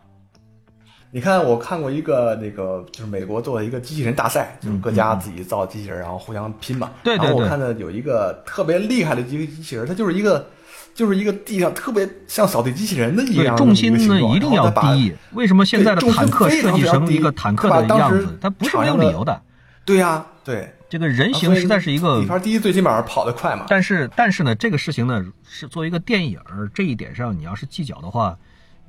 [1.12, 6.88] 你看，我看过一个那个，就是美国做的一个机器人大赛，就是各家自己造机器人，然后互相拼嘛。
[7.02, 7.26] 对对对。
[7.26, 10.48] 然后我看到有一个特别厉害的一个机器人，它就是一个，
[10.94, 15.14] 就是一个地上特别像扫地机器人的一样重心呢一定要低。
[15.32, 18.38] 为什么现在的坦克设计成一个坦克的样子？
[18.40, 19.40] 它不是没有理由的。
[19.84, 20.72] 对呀，对。
[20.88, 23.66] 这个人形实在是一个底盘低，最起码跑得快嘛。
[23.68, 26.40] 但是，但是呢，这个事情呢，是作为一个电影，
[26.74, 28.36] 这一点上你要是计较的话。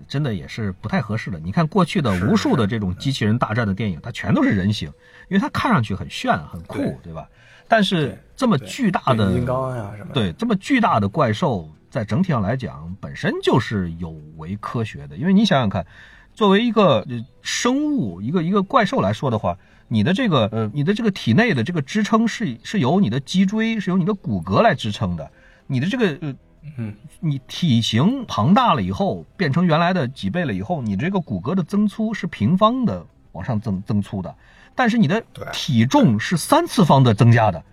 [0.08, 1.40] 真的也是不太合适的。
[1.40, 4.88] 你看过去的无数的这种机器人大战的电影，它全都是人形，
[5.30, 7.28] 因为它看上去很炫很酷，对吧？
[7.68, 15.16] 但是这么巨大的金刚呀什么，对，这么巨大的怪兽，在整体上来讲，本身就是有违科学的。
[15.16, 15.86] 因为你想想看，
[16.34, 17.06] 作为一个
[17.44, 19.56] 生物，一个一个怪兽来说的话，
[19.88, 25.30] 你的这个呃，你的这个体内的这个支撑是是由你的脊椎，是由你的骨骼来支撑的，
[25.68, 26.36] 你的这个呃。
[26.78, 34.36] 嗯，你体型庞大了以后，变成原来的几倍了以后，你这个骨骼的增粗是平方的往上增增粗的，
[34.76, 37.64] 但是你的体重是三次方的增加的，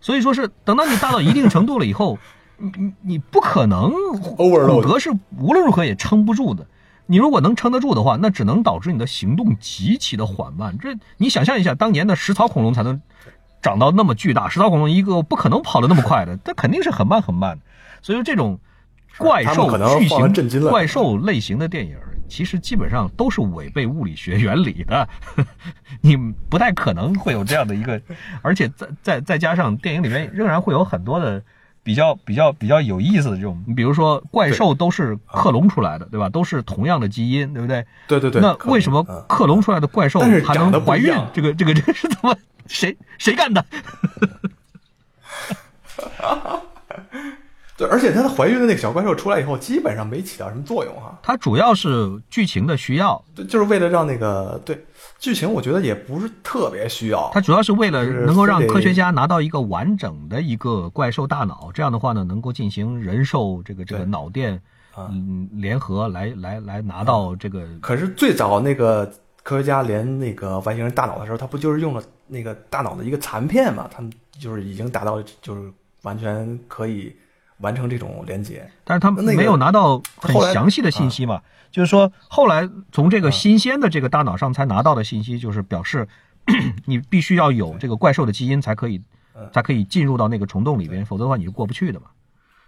[0.00, 2.20] 所以说是等到你大到一定程度了以后，
[2.58, 6.66] 你你你不可能骨骼是无论如何也撑不住的。
[7.08, 10.76] 你如果能撑得住的话，那只能导致你的行动极其的缓慢。
[10.78, 13.00] 这你想象一下，当年的食草恐龙才能
[13.62, 17.62] 长到那么巨大，食草恐龙一个不可能跑得那么快的， 它肯定是很慢很慢的。
[18.02, 18.58] 所以说，这种
[19.18, 21.96] 怪兽巨型怪兽类型的电影，
[22.28, 25.08] 其实基本上都是违背物理学原理的。
[26.02, 26.16] 你
[26.48, 28.02] 不太可能会有这样的一个，
[28.42, 31.40] 而且再再再加上电影里面仍然会有很多的
[31.86, 36.28] 比较比较比较有意思的这种，你比如说怪兽都是克隆出来的，对吧？
[36.28, 37.86] 都是同样的基因，对不对？
[38.08, 38.42] 对对对。
[38.42, 41.14] 那为什么克隆出来的怪兽还能怀孕？
[41.32, 43.64] 这个这个 这个是怎么谁谁干的？
[47.76, 51.16] 对，而且它的怀孕的那个小怪兽出来以后，基本上没起到什么作用哈。
[51.22, 54.84] 它主要是剧情的需要，对，就是为了让那个对
[55.18, 57.30] 剧情，我觉得也不是特别需要。
[57.32, 64.60] 它主要是为了能够让科学家拿到一个完整的一个怪兽大脑，这样的话呢，能够进行人兽这个这个脑电
[64.96, 67.66] 嗯联合来来来拿到这个。
[67.80, 69.10] 可是最早那个
[69.42, 73.88] 科学家连那个外星人大脑的时候，他不就是用了那个大脑的一个残片嘛？
[73.90, 77.14] 他们就是已经达到就是完全可以。
[77.58, 81.40] 完成这种连接，但是他们没有拿到很详细的信息嘛？
[81.70, 86.06] 就是说，后来从这个新鲜的这个大脑上才拿到的信息，就是表示
[86.86, 89.00] 你必须要有这个怪兽的基因才可以，
[89.52, 92.06] 才可以进入到那个虫洞里边，否则的话你是过不去的嘛。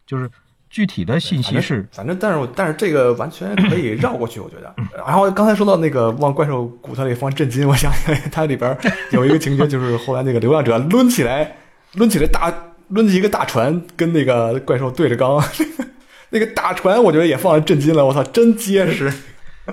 [0.06, 0.30] 就是
[0.70, 4.74] 具体的信息是，反正但是但是这个完全可以绕过去， 我觉得。
[4.94, 8.76] 然后刚才说到那个往怪兽骨头里放震惊，我想起来它里边
[9.12, 11.56] 有一个情节，就是后来那个流浪者抡起来，
[11.94, 12.52] 抡起来大。
[12.90, 15.42] 抡起一个大船，跟那个怪兽对着刚，
[16.30, 18.04] 那个大船我觉得也放了震惊了。
[18.04, 19.12] 我操，真结实！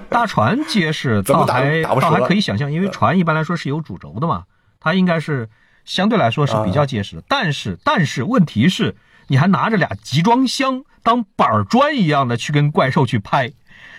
[0.09, 4.43] 大船结实， 倒还倒还可以想象，因为船一般来说是有主轴的嘛，
[4.79, 5.49] 它应该是
[5.85, 7.23] 相对来说是比较结实的。
[7.27, 8.95] 但是，但是问题是，
[9.27, 13.53] 你还拿着俩集装箱当板砖一样的去跟怪兽去拍。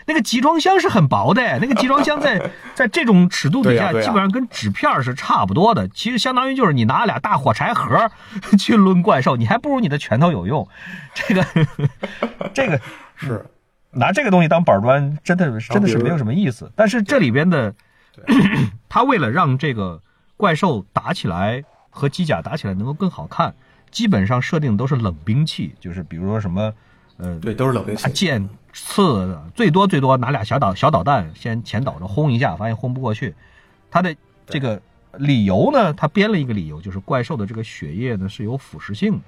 [0.07, 5.88] 那个集装箱是很薄的，那个集装箱在 在这种尺度底下，基本上跟纸片是差不多的。
[5.88, 8.11] 其实相当于就是你拿俩大火柴盒
[8.59, 10.66] 去抡怪兽，你还不如你的拳头有用。
[11.12, 11.44] 这个
[12.54, 12.80] 这个
[13.16, 13.44] 是
[13.90, 16.70] 拿这个东西当板砖，真的真的是没有什么意思。
[16.76, 17.74] 但是这里边的，
[18.88, 20.00] 他为了让这个
[20.36, 23.54] 怪兽打起来和机甲打起来能够更好看，
[23.90, 26.72] 基本上设定都是冷兵器，就是比如说什么。
[27.18, 28.46] 嗯，对，都是冷兵器，剑、
[28.77, 33.35] 刺，最多最多拿俩小导小导弹先前导着轰一下，发现轰不过去。
[33.91, 34.14] 他的
[34.47, 34.81] 这个
[35.14, 39.20] 理由呢，他编了一个理由，就是怪兽的这个血液呢是有腐蚀性的，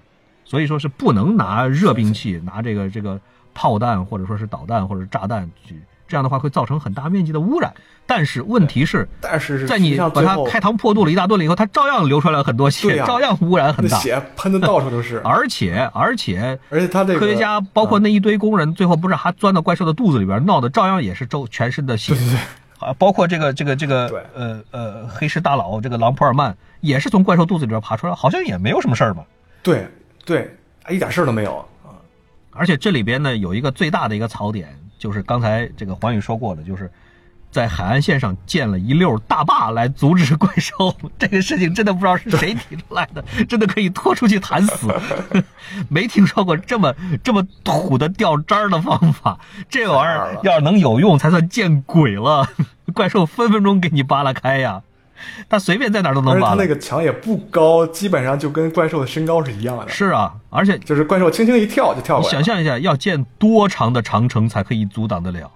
[0.44, 3.18] 所以说是不能拿热兵器，拿这个这个
[3.54, 5.80] 炮弹或者说是导弹或者炸弹去。
[6.08, 7.72] 这样的话会造成很大面积的污染，
[8.06, 15.20] 但是问题是，但是在你把它开膛破肚了一大顿了以后，它照样流出来了很多血，照样污染很大，血喷的到处都是。
[15.20, 22.14] 而且而且而且他这个科学家包括那一堆工人，最后不是还钻到怪兽的肚子里边，闹的照样也是周全身的血。
[22.14, 22.38] 对对对，
[22.88, 29.24] 啊，包括这个这个这个呃呃黑市大佬这个狼普尔曼也是从怪兽肚子里边爬出来，好像也没有什么事儿吧？
[29.62, 29.86] 对
[30.24, 30.56] 对，
[30.88, 31.92] 一点事儿都没有啊！
[32.52, 34.68] 而且这里边呢有一个最大的一个槽点，
[34.98, 36.90] 就是刚才这个环宇说过的，就是。
[37.50, 44.94] 在海岸线上建了一溜大坝来阻止怪兽，这个事情真的不知道是谁提出来的，真的可以拖出去弹死。
[45.88, 46.94] 没听说过这么
[47.24, 49.40] 这么土的掉渣的方法，
[49.70, 52.46] 这玩意儿要是能有用才算见鬼了。
[52.92, 54.82] 怪兽分分钟给你扒拉开呀，
[55.48, 56.50] 他随便在哪都能扒。
[56.50, 59.88] 他那个墙也不高，基本上就跟怪兽的身高是一样的。
[59.88, 62.32] 是啊，而且就是怪兽轻轻一跳就跳过来。
[62.32, 65.50] 想象一下，要建多长的长城才可以阻挡得了？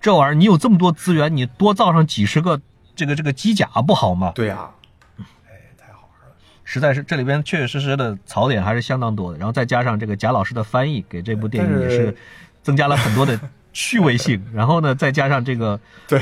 [0.00, 2.60] 这玩意儿，你有这么多资源，你多造上几十个
[2.96, 4.32] 这个这个机甲不好吗？
[4.34, 4.70] 对呀，
[5.18, 6.34] 哎，太好玩了！
[6.64, 12.16] 实在是这里边确确实实的槽点还是相当多的，然后再加上这个贾老师的翻译，给这部电影也是
[12.62, 13.38] 增加了很多的
[13.72, 14.42] 趣味性。
[14.52, 15.80] 然后呢，再加上这个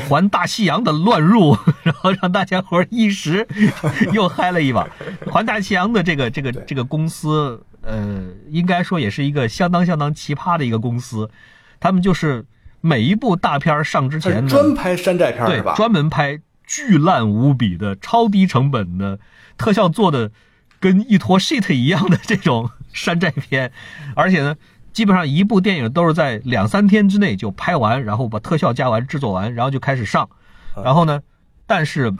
[0.08, 3.46] 环大西洋的乱入， 然后让大家伙一时
[4.12, 4.88] 又嗨了一把。
[5.30, 11.30] 环大西洋的这个这个这个公司，呃，应该说也是一个相当相当奇葩的一个公司，
[11.78, 12.46] 他们就是。
[12.82, 15.74] 每一部大片上之前，专拍山寨片对吧？
[15.74, 19.18] 专门拍巨烂无比的、超低成本的
[19.58, 20.30] 特效做的
[20.78, 23.70] 跟一坨 shit 一样的这种山寨片，
[24.16, 24.56] 而且呢，
[24.92, 30.28] 基本上一部电影都是在两三天之内就拍完，然后把特效加完、制作完，然后就开始上。
[30.84, 31.20] 然后呢，
[31.66, 32.12] 但是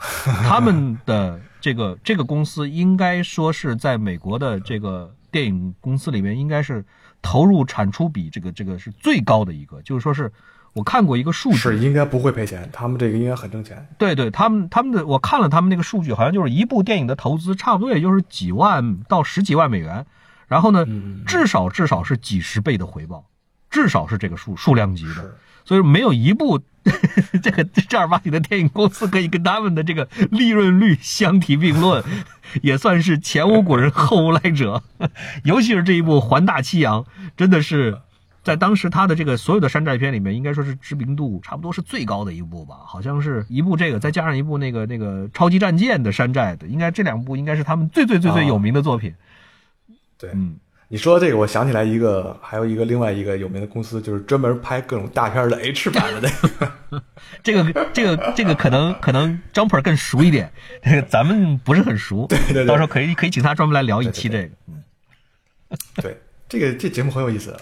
[0.43, 6.83] 他们 的这个这个公司应该说是在美国的这个电影公司里面，应该是
[7.21, 10.31] 投入产出比这个这个是最高的一个，就是说是。
[10.73, 13.85] 我看过一个数据，是应该不会赔钱，他们这个应该很挣钱。
[13.97, 20.05] 对对，他们他们的我看了他们那个数据，好像就是一部电影的投资差不多也就是几万到十几万美元，
[20.51, 20.85] 然后呢，
[21.25, 23.25] 至少至少是几十倍的回报，
[23.69, 25.37] 至少是这个数数量级的。
[25.63, 26.59] 所以没有一部
[27.41, 32.03] 这个正儿八经的电影公司可以跟他们的这个利润率相提并论，
[32.61, 34.83] 也算是前无古人后无来者。
[35.45, 37.03] 尤其是这一部《环大西洋》，
[37.37, 37.99] 真的是。
[38.43, 49.13] 在当时，他的这个所有的山寨片里面，应该说是知名度差不多是最高的一部吧，好像是一部这个，再加上一部那个那个超级战舰的山寨的，应该这两部应该是他们最最最最有名的作品。
[50.21, 50.55] 对，嗯，
[50.87, 57.01] 你说这个，我想起来一个，还有一个另外一个有名的公司，就是专门拍各种大片的 H 版的那个。
[57.41, 60.51] 这个这个这个可能可能张 r 更熟一点，
[60.83, 62.27] 这个咱们不是很熟。
[62.27, 64.49] 对对对，到时候可以可以请他专门来聊一期这个。
[64.67, 64.83] 嗯，
[66.03, 66.17] 对，
[66.47, 67.57] 这个这节目很有意思。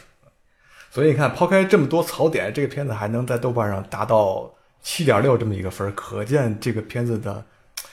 [0.91, 4.51] 所以你看，抛开这么多槽点，这个片子还能在豆瓣上达到
[4.81, 7.45] 七点六这么一个分，可见这个片子的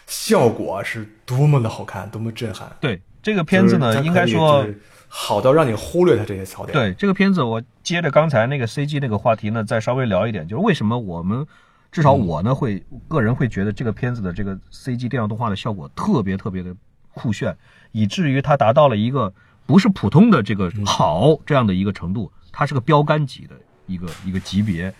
[0.06, 2.74] 效果是多么的好看，多么震撼。
[2.80, 4.64] 对这个片子呢，应该说
[5.08, 6.72] 好到让你忽略它这些槽点。
[6.72, 11.44] 对这个片子，我接着刚才那个 CG 那个话题呢，再稍微聊一点，就是为什么我们
[11.90, 16.72] 至少我呢会个人会觉得这个片子的这个 CG 电脑动画的效果特别特别的
[17.14, 17.52] 酷炫，
[17.90, 19.34] 以至于它达到了一个
[19.66, 22.30] 不是普通的这个好这样的一个程度。
[22.52, 23.56] 它是个标杆级的
[23.86, 24.94] 一个一个级别，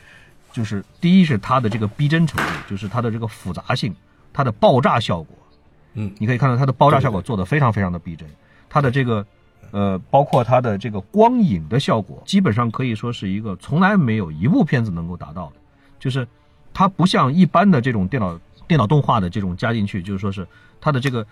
[0.53, 3.95] 就是第一是它的这个逼真程度，就是它的这个复杂性，
[4.33, 5.39] 它的爆炸效果，
[5.99, 8.29] 嗯，你可以看到它的爆炸效果做得非常非常的逼真，
[8.69, 9.27] 它的这个
[9.73, 15.57] 呃，包括它的这个光影的效果，基本上可以说是一个从来没有一部片子能够达到的，
[15.99, 16.29] 就是
[16.73, 18.39] 它不像一般的这种电脑
[18.69, 20.47] 电脑动画的这种加进去，就是说是
[20.81, 21.27] 它的这个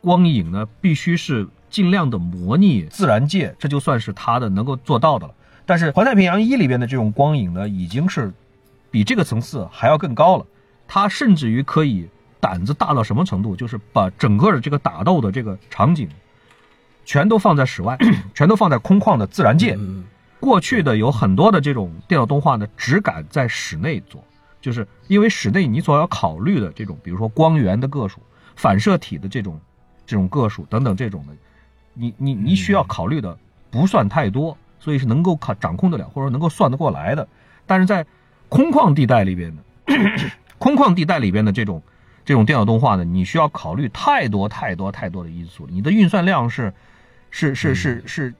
[0.00, 5.34] 光影呢，必须是尽量的模拟自然界，这就算是它的能够做到的了。
[5.66, 8.32] 但是《环太平洋一》里边的这种光影呢，已经是
[8.90, 10.46] 比这个层次还要更高了。
[10.86, 12.08] 它甚至于可以
[12.40, 16.08] 胆子大到什么程度，就是把整个的这个打斗的这个场景，
[17.04, 17.98] 全都放在室外，
[18.34, 19.78] 全都放在空旷的自然界。
[20.40, 24.22] 过去的有很多的这种电脑动画呢，只敢在室内做，
[24.60, 28.20] 就是因为室内你所要考虑的这种，比如说光源的个数、
[28.56, 29.60] 反射体的这种
[30.06, 31.32] 这种个数等等这种的，
[31.94, 33.36] 你你你需要考虑的
[33.70, 34.56] 不算太多。
[34.80, 37.26] 所以是能够考掌控得了，或者说能够算得过来的。
[37.66, 38.06] 但是在
[38.48, 39.62] 空旷地带里边的，
[40.56, 41.82] 空旷地带里边的这种
[42.28, 46.74] 这种电脑动画呢，你需要考虑太多太多太多的因素，你的运算量是
[47.30, 48.34] 是是是是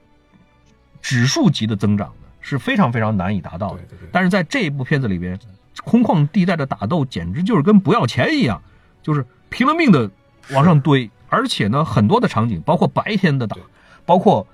[1.01, 3.79] 指数级的增长的，是非常非常难以达到的。
[4.11, 5.39] 但是在这一部片子里边，
[5.83, 8.61] 空旷地带的打斗简直就是跟不要钱一样，
[9.01, 10.11] 就是拼了命的
[10.51, 13.57] 往上堆，而且呢，很多的场景，包括白天的打，
[14.05, 14.45] 包括。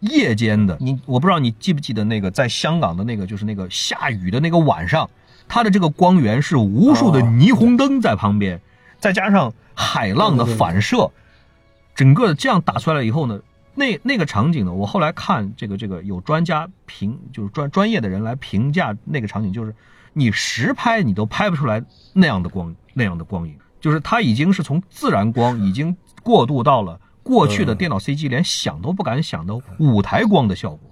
[0.00, 5.08] 夜间的你，我不知道你记不记得那个在香港的那个，就是那个下雨的那个晚上，
[5.48, 8.60] 它的这个光源是无数的霓虹灯在旁边，
[8.98, 11.10] 再加上海浪的反射，
[11.94, 13.40] 整个这样打出来了以后呢，
[13.74, 19.74] 那那个场景呢，我后来看这个这个有专家评，就是专专业的人来评价那个场景，就是
[20.12, 21.82] 你实拍你都拍不出来
[22.12, 30.90] 那样的光那样的光影，就是它已经是从自然光已经过渡到了过去的电脑 CG 连想都不敢想的舞台光的效果，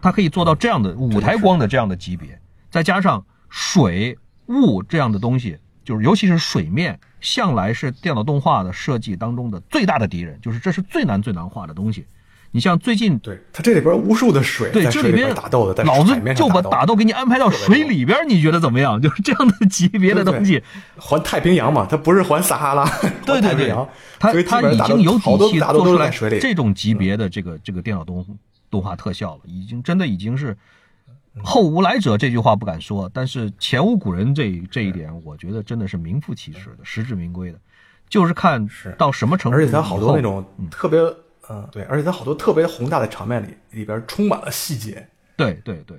[0.00, 2.40] 它可以做到这样的舞台光的这样的级别，
[2.70, 4.16] 再加上水
[4.46, 12.04] 雾这样的东西，就是尤其是水面，向来是电脑动画的设计当中的最大的敌人，就是这是最难最难画的东西。
[12.54, 16.94] 你像最近，对它这里边无数的水，对这里边打斗的，老子就把打斗。
[16.94, 19.00] 给你安排到水里边，你觉得怎么样？
[19.00, 20.62] 就是这样的级别的东西，
[20.98, 22.84] 环太平洋嘛，它不是环撒哈拉，
[23.24, 23.74] 对 对对，
[24.18, 28.22] 它它已经有底气做出来这种级别的这个这个电脑动
[28.70, 30.54] 动画特效了，已经真的已经是
[31.42, 37.58] 后无来者这句话不敢说，但是前无古人这这一点，我觉得真的是名副其实的，实至名归的，
[38.08, 38.68] 就是看
[38.98, 40.98] 到什么程度，而且他好多那种特别。
[41.50, 45.04] 嗯，对，而且他好多特别宏大的场面里，里边充满了细节。
[45.36, 45.98] 对对对，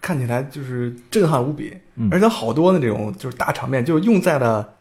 [0.00, 1.76] 看起来就是震撼无比。
[2.08, 4.75] 而且好多那种就是大场面，就用在了，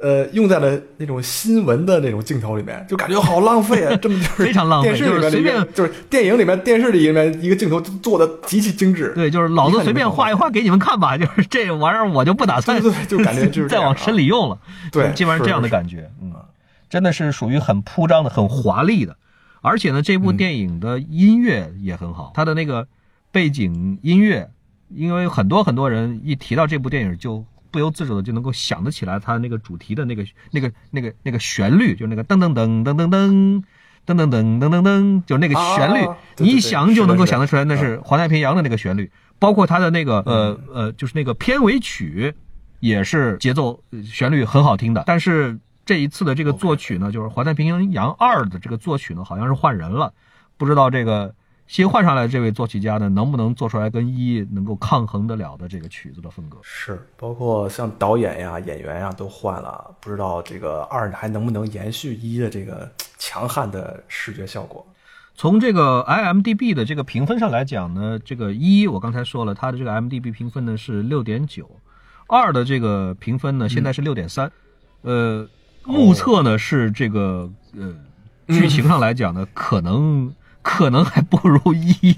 [0.00, 3.94] 呃，用在了那种新闻的那种镜头里面，就感觉好浪费啊！
[3.96, 4.88] 这么就是非常浪费。
[4.88, 9.12] 电视里面随便就是电影里面电视里面一个镜头做的极其精致。
[9.14, 14.58] 对，就是老子随便画一画给你们看吧，就是 这玩意儿我就不打算，对，就感觉就是 再往深里用了。
[14.90, 16.32] 对，基本上这样的感觉，嗯，
[16.88, 19.16] 真的是属于很铺张的、很华丽的。
[19.60, 22.88] 而且呢，这部电影的音乐也很好，它的那个
[23.30, 24.48] 背景音乐，
[24.88, 33.62] 因为很多很多人一提到这部电影，就不由自主的就能够想得起来，它那个主题的那个那个那个那个旋律，就是那个噔噔噔噔噔噔
[34.06, 36.08] 噔噔噔噔噔噔，就是那个旋律，
[36.38, 42.34] 你一想就能够想得出来，那是《环太平洋》的那个旋律，包括它的那个呃呃，就是那个片尾曲，
[42.80, 45.04] 也是节奏旋律很好听的。
[45.06, 50.12] 但是这一次的这个作曲呢，就是《环太平洋二》的这个作曲呢，好像是换人了，
[50.56, 51.34] 不知道这个。
[51.70, 56.58] 新换上来的这位作曲家呢，能不能做出来跟一能够抗衡得了的这个曲子的风格？
[56.64, 64.84] 是，包括像导演呀、演员呀都换了，不知道这个二还能不能延续一的这个强悍的视觉效果？
[65.36, 71.70] 从这个 IMDB 的这个评分上来讲呢，这个一我刚才说了，它的这个 IMDB 评分呢是六点九，
[72.26, 74.50] 二的这个评分呢现在是六点三，
[75.02, 75.48] 呃。
[75.84, 77.94] 目测呢是这个呃，
[78.48, 80.30] 剧情上来讲呢，可能
[80.62, 82.16] 可能还不如一，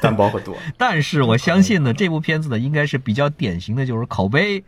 [0.00, 0.56] 单薄很多。
[0.76, 4.64] 但是我相信呢，这部片子呢应该是比较典型的，就是口碑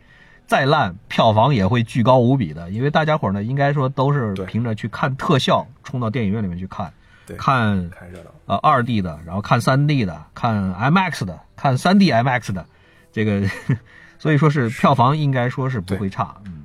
[0.47, 2.69] 再烂，票房也会巨高无比的。
[2.71, 6.93] 因为大家伙呢，应该说都是凭着去看特效冲到电影院里面去看，
[7.37, 12.65] 看看热闹呃二 D 的，然后看三 D 的，看 IMAX 的，看三 D IMAX 的，
[13.11, 13.47] 这个
[14.17, 16.58] 所以说是票房应该说是不会差，嗯。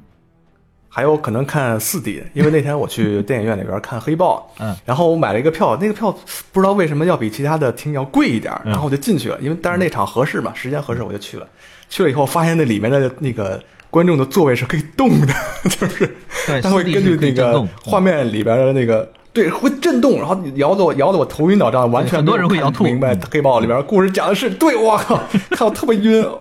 [0.97, 6.17] 还有可能看四 D，因为那天我去电影院里边看黑豹， 嗯，然后我买了一个票，那个票
[6.53, 11.47] 不知道为什么要比其他的厅要贵一点，然后我就进去了，因为但是那场合适嘛，时间合适我就去了。
[11.89, 15.35] 去了以后发现那里面的那个观众的座位是可以动的，
[15.69, 16.17] 就是
[16.63, 22.85] 他会根据那个画面里边的那个对会震动，然后摇得我摇得我头晕脑胀，完全很多人会摇吐。
[22.85, 25.21] 明白黑豹里边故事讲的是对，我靠，
[25.51, 26.25] 看我特别晕。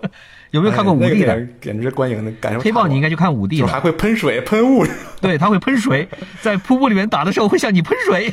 [0.54, 1.44] 有没有看过五 D 的？
[1.60, 2.60] 简直观影的感受。
[2.60, 4.86] 黑豹你应该去看五 D 的，还会喷水喷雾。
[5.20, 6.08] 对，它会喷水，
[6.40, 8.32] 在瀑布里面打的时候会向你喷水。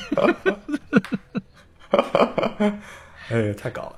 [3.32, 3.96] 哎，太搞了！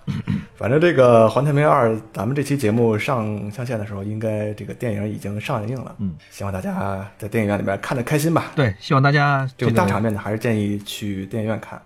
[0.55, 5.93] 反正这个《环太平洋二》，咱们这期节目上上线的时候，应该这个电影已经上映了。
[5.99, 8.53] 嗯，希望大家在电影院里面看的开心吧。
[8.55, 11.81] 对，希望大家这个大场面的还是建议去电影院看。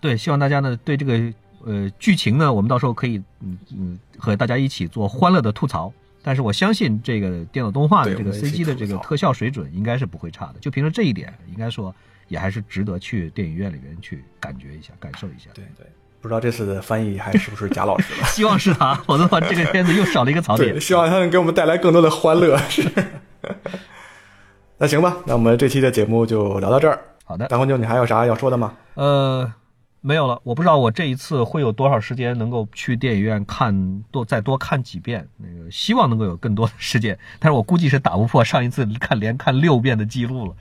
[0.00, 1.32] 对，希望大家呢对这个。
[1.64, 5.92] 呃，剧情呢，我们到时候可以嗯嗯和大家一起做欢乐的吐槽。
[6.24, 10.54] 但是我相信这个电脑动画的这个 CG 的这个特效水准应该是不会差的。
[10.60, 11.92] 就凭着这一点，应该说
[12.28, 15.50] 也还是值得去电影院里面去感觉一下、感受一下。
[15.52, 15.84] 对对，
[16.20, 18.26] 不知道这次的翻译还是不是贾老师了？
[18.30, 20.78] 希望是他，否则的话这个片子又少了一个槽点。
[20.80, 22.56] 希望他能给我们带来更多的欢乐。
[22.68, 22.88] 是。
[24.78, 27.00] 那行吧，那我们这期的节目就聊到这儿。
[27.24, 28.74] 好的，大红牛，你还有啥要说的吗？
[28.94, 29.52] 呃。
[30.04, 35.26] 没有了，我不知道我这一次会有多少时间能够去电影院看多再多看几遍。
[35.36, 40.56] 那个希望能够有更多的时间，但是我估计是打不破上一次看连看六遍的记录了。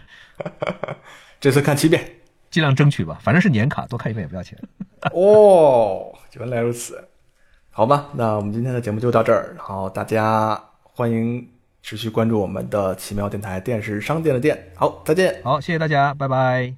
[1.41, 2.07] 这次看七遍，
[2.51, 4.55] 尽量争取吧，反正是年卡，多看一遍也不要钱。
[5.11, 7.03] 哦，原来如此，
[7.71, 11.49] 好吧，那我们今天的节目就到这儿，然后大家欢迎
[11.81, 14.71] 持续关注我们的奇妙电台电视商店的店。
[14.75, 15.41] 好，再见。
[15.43, 16.75] 好，谢谢大家，拜拜。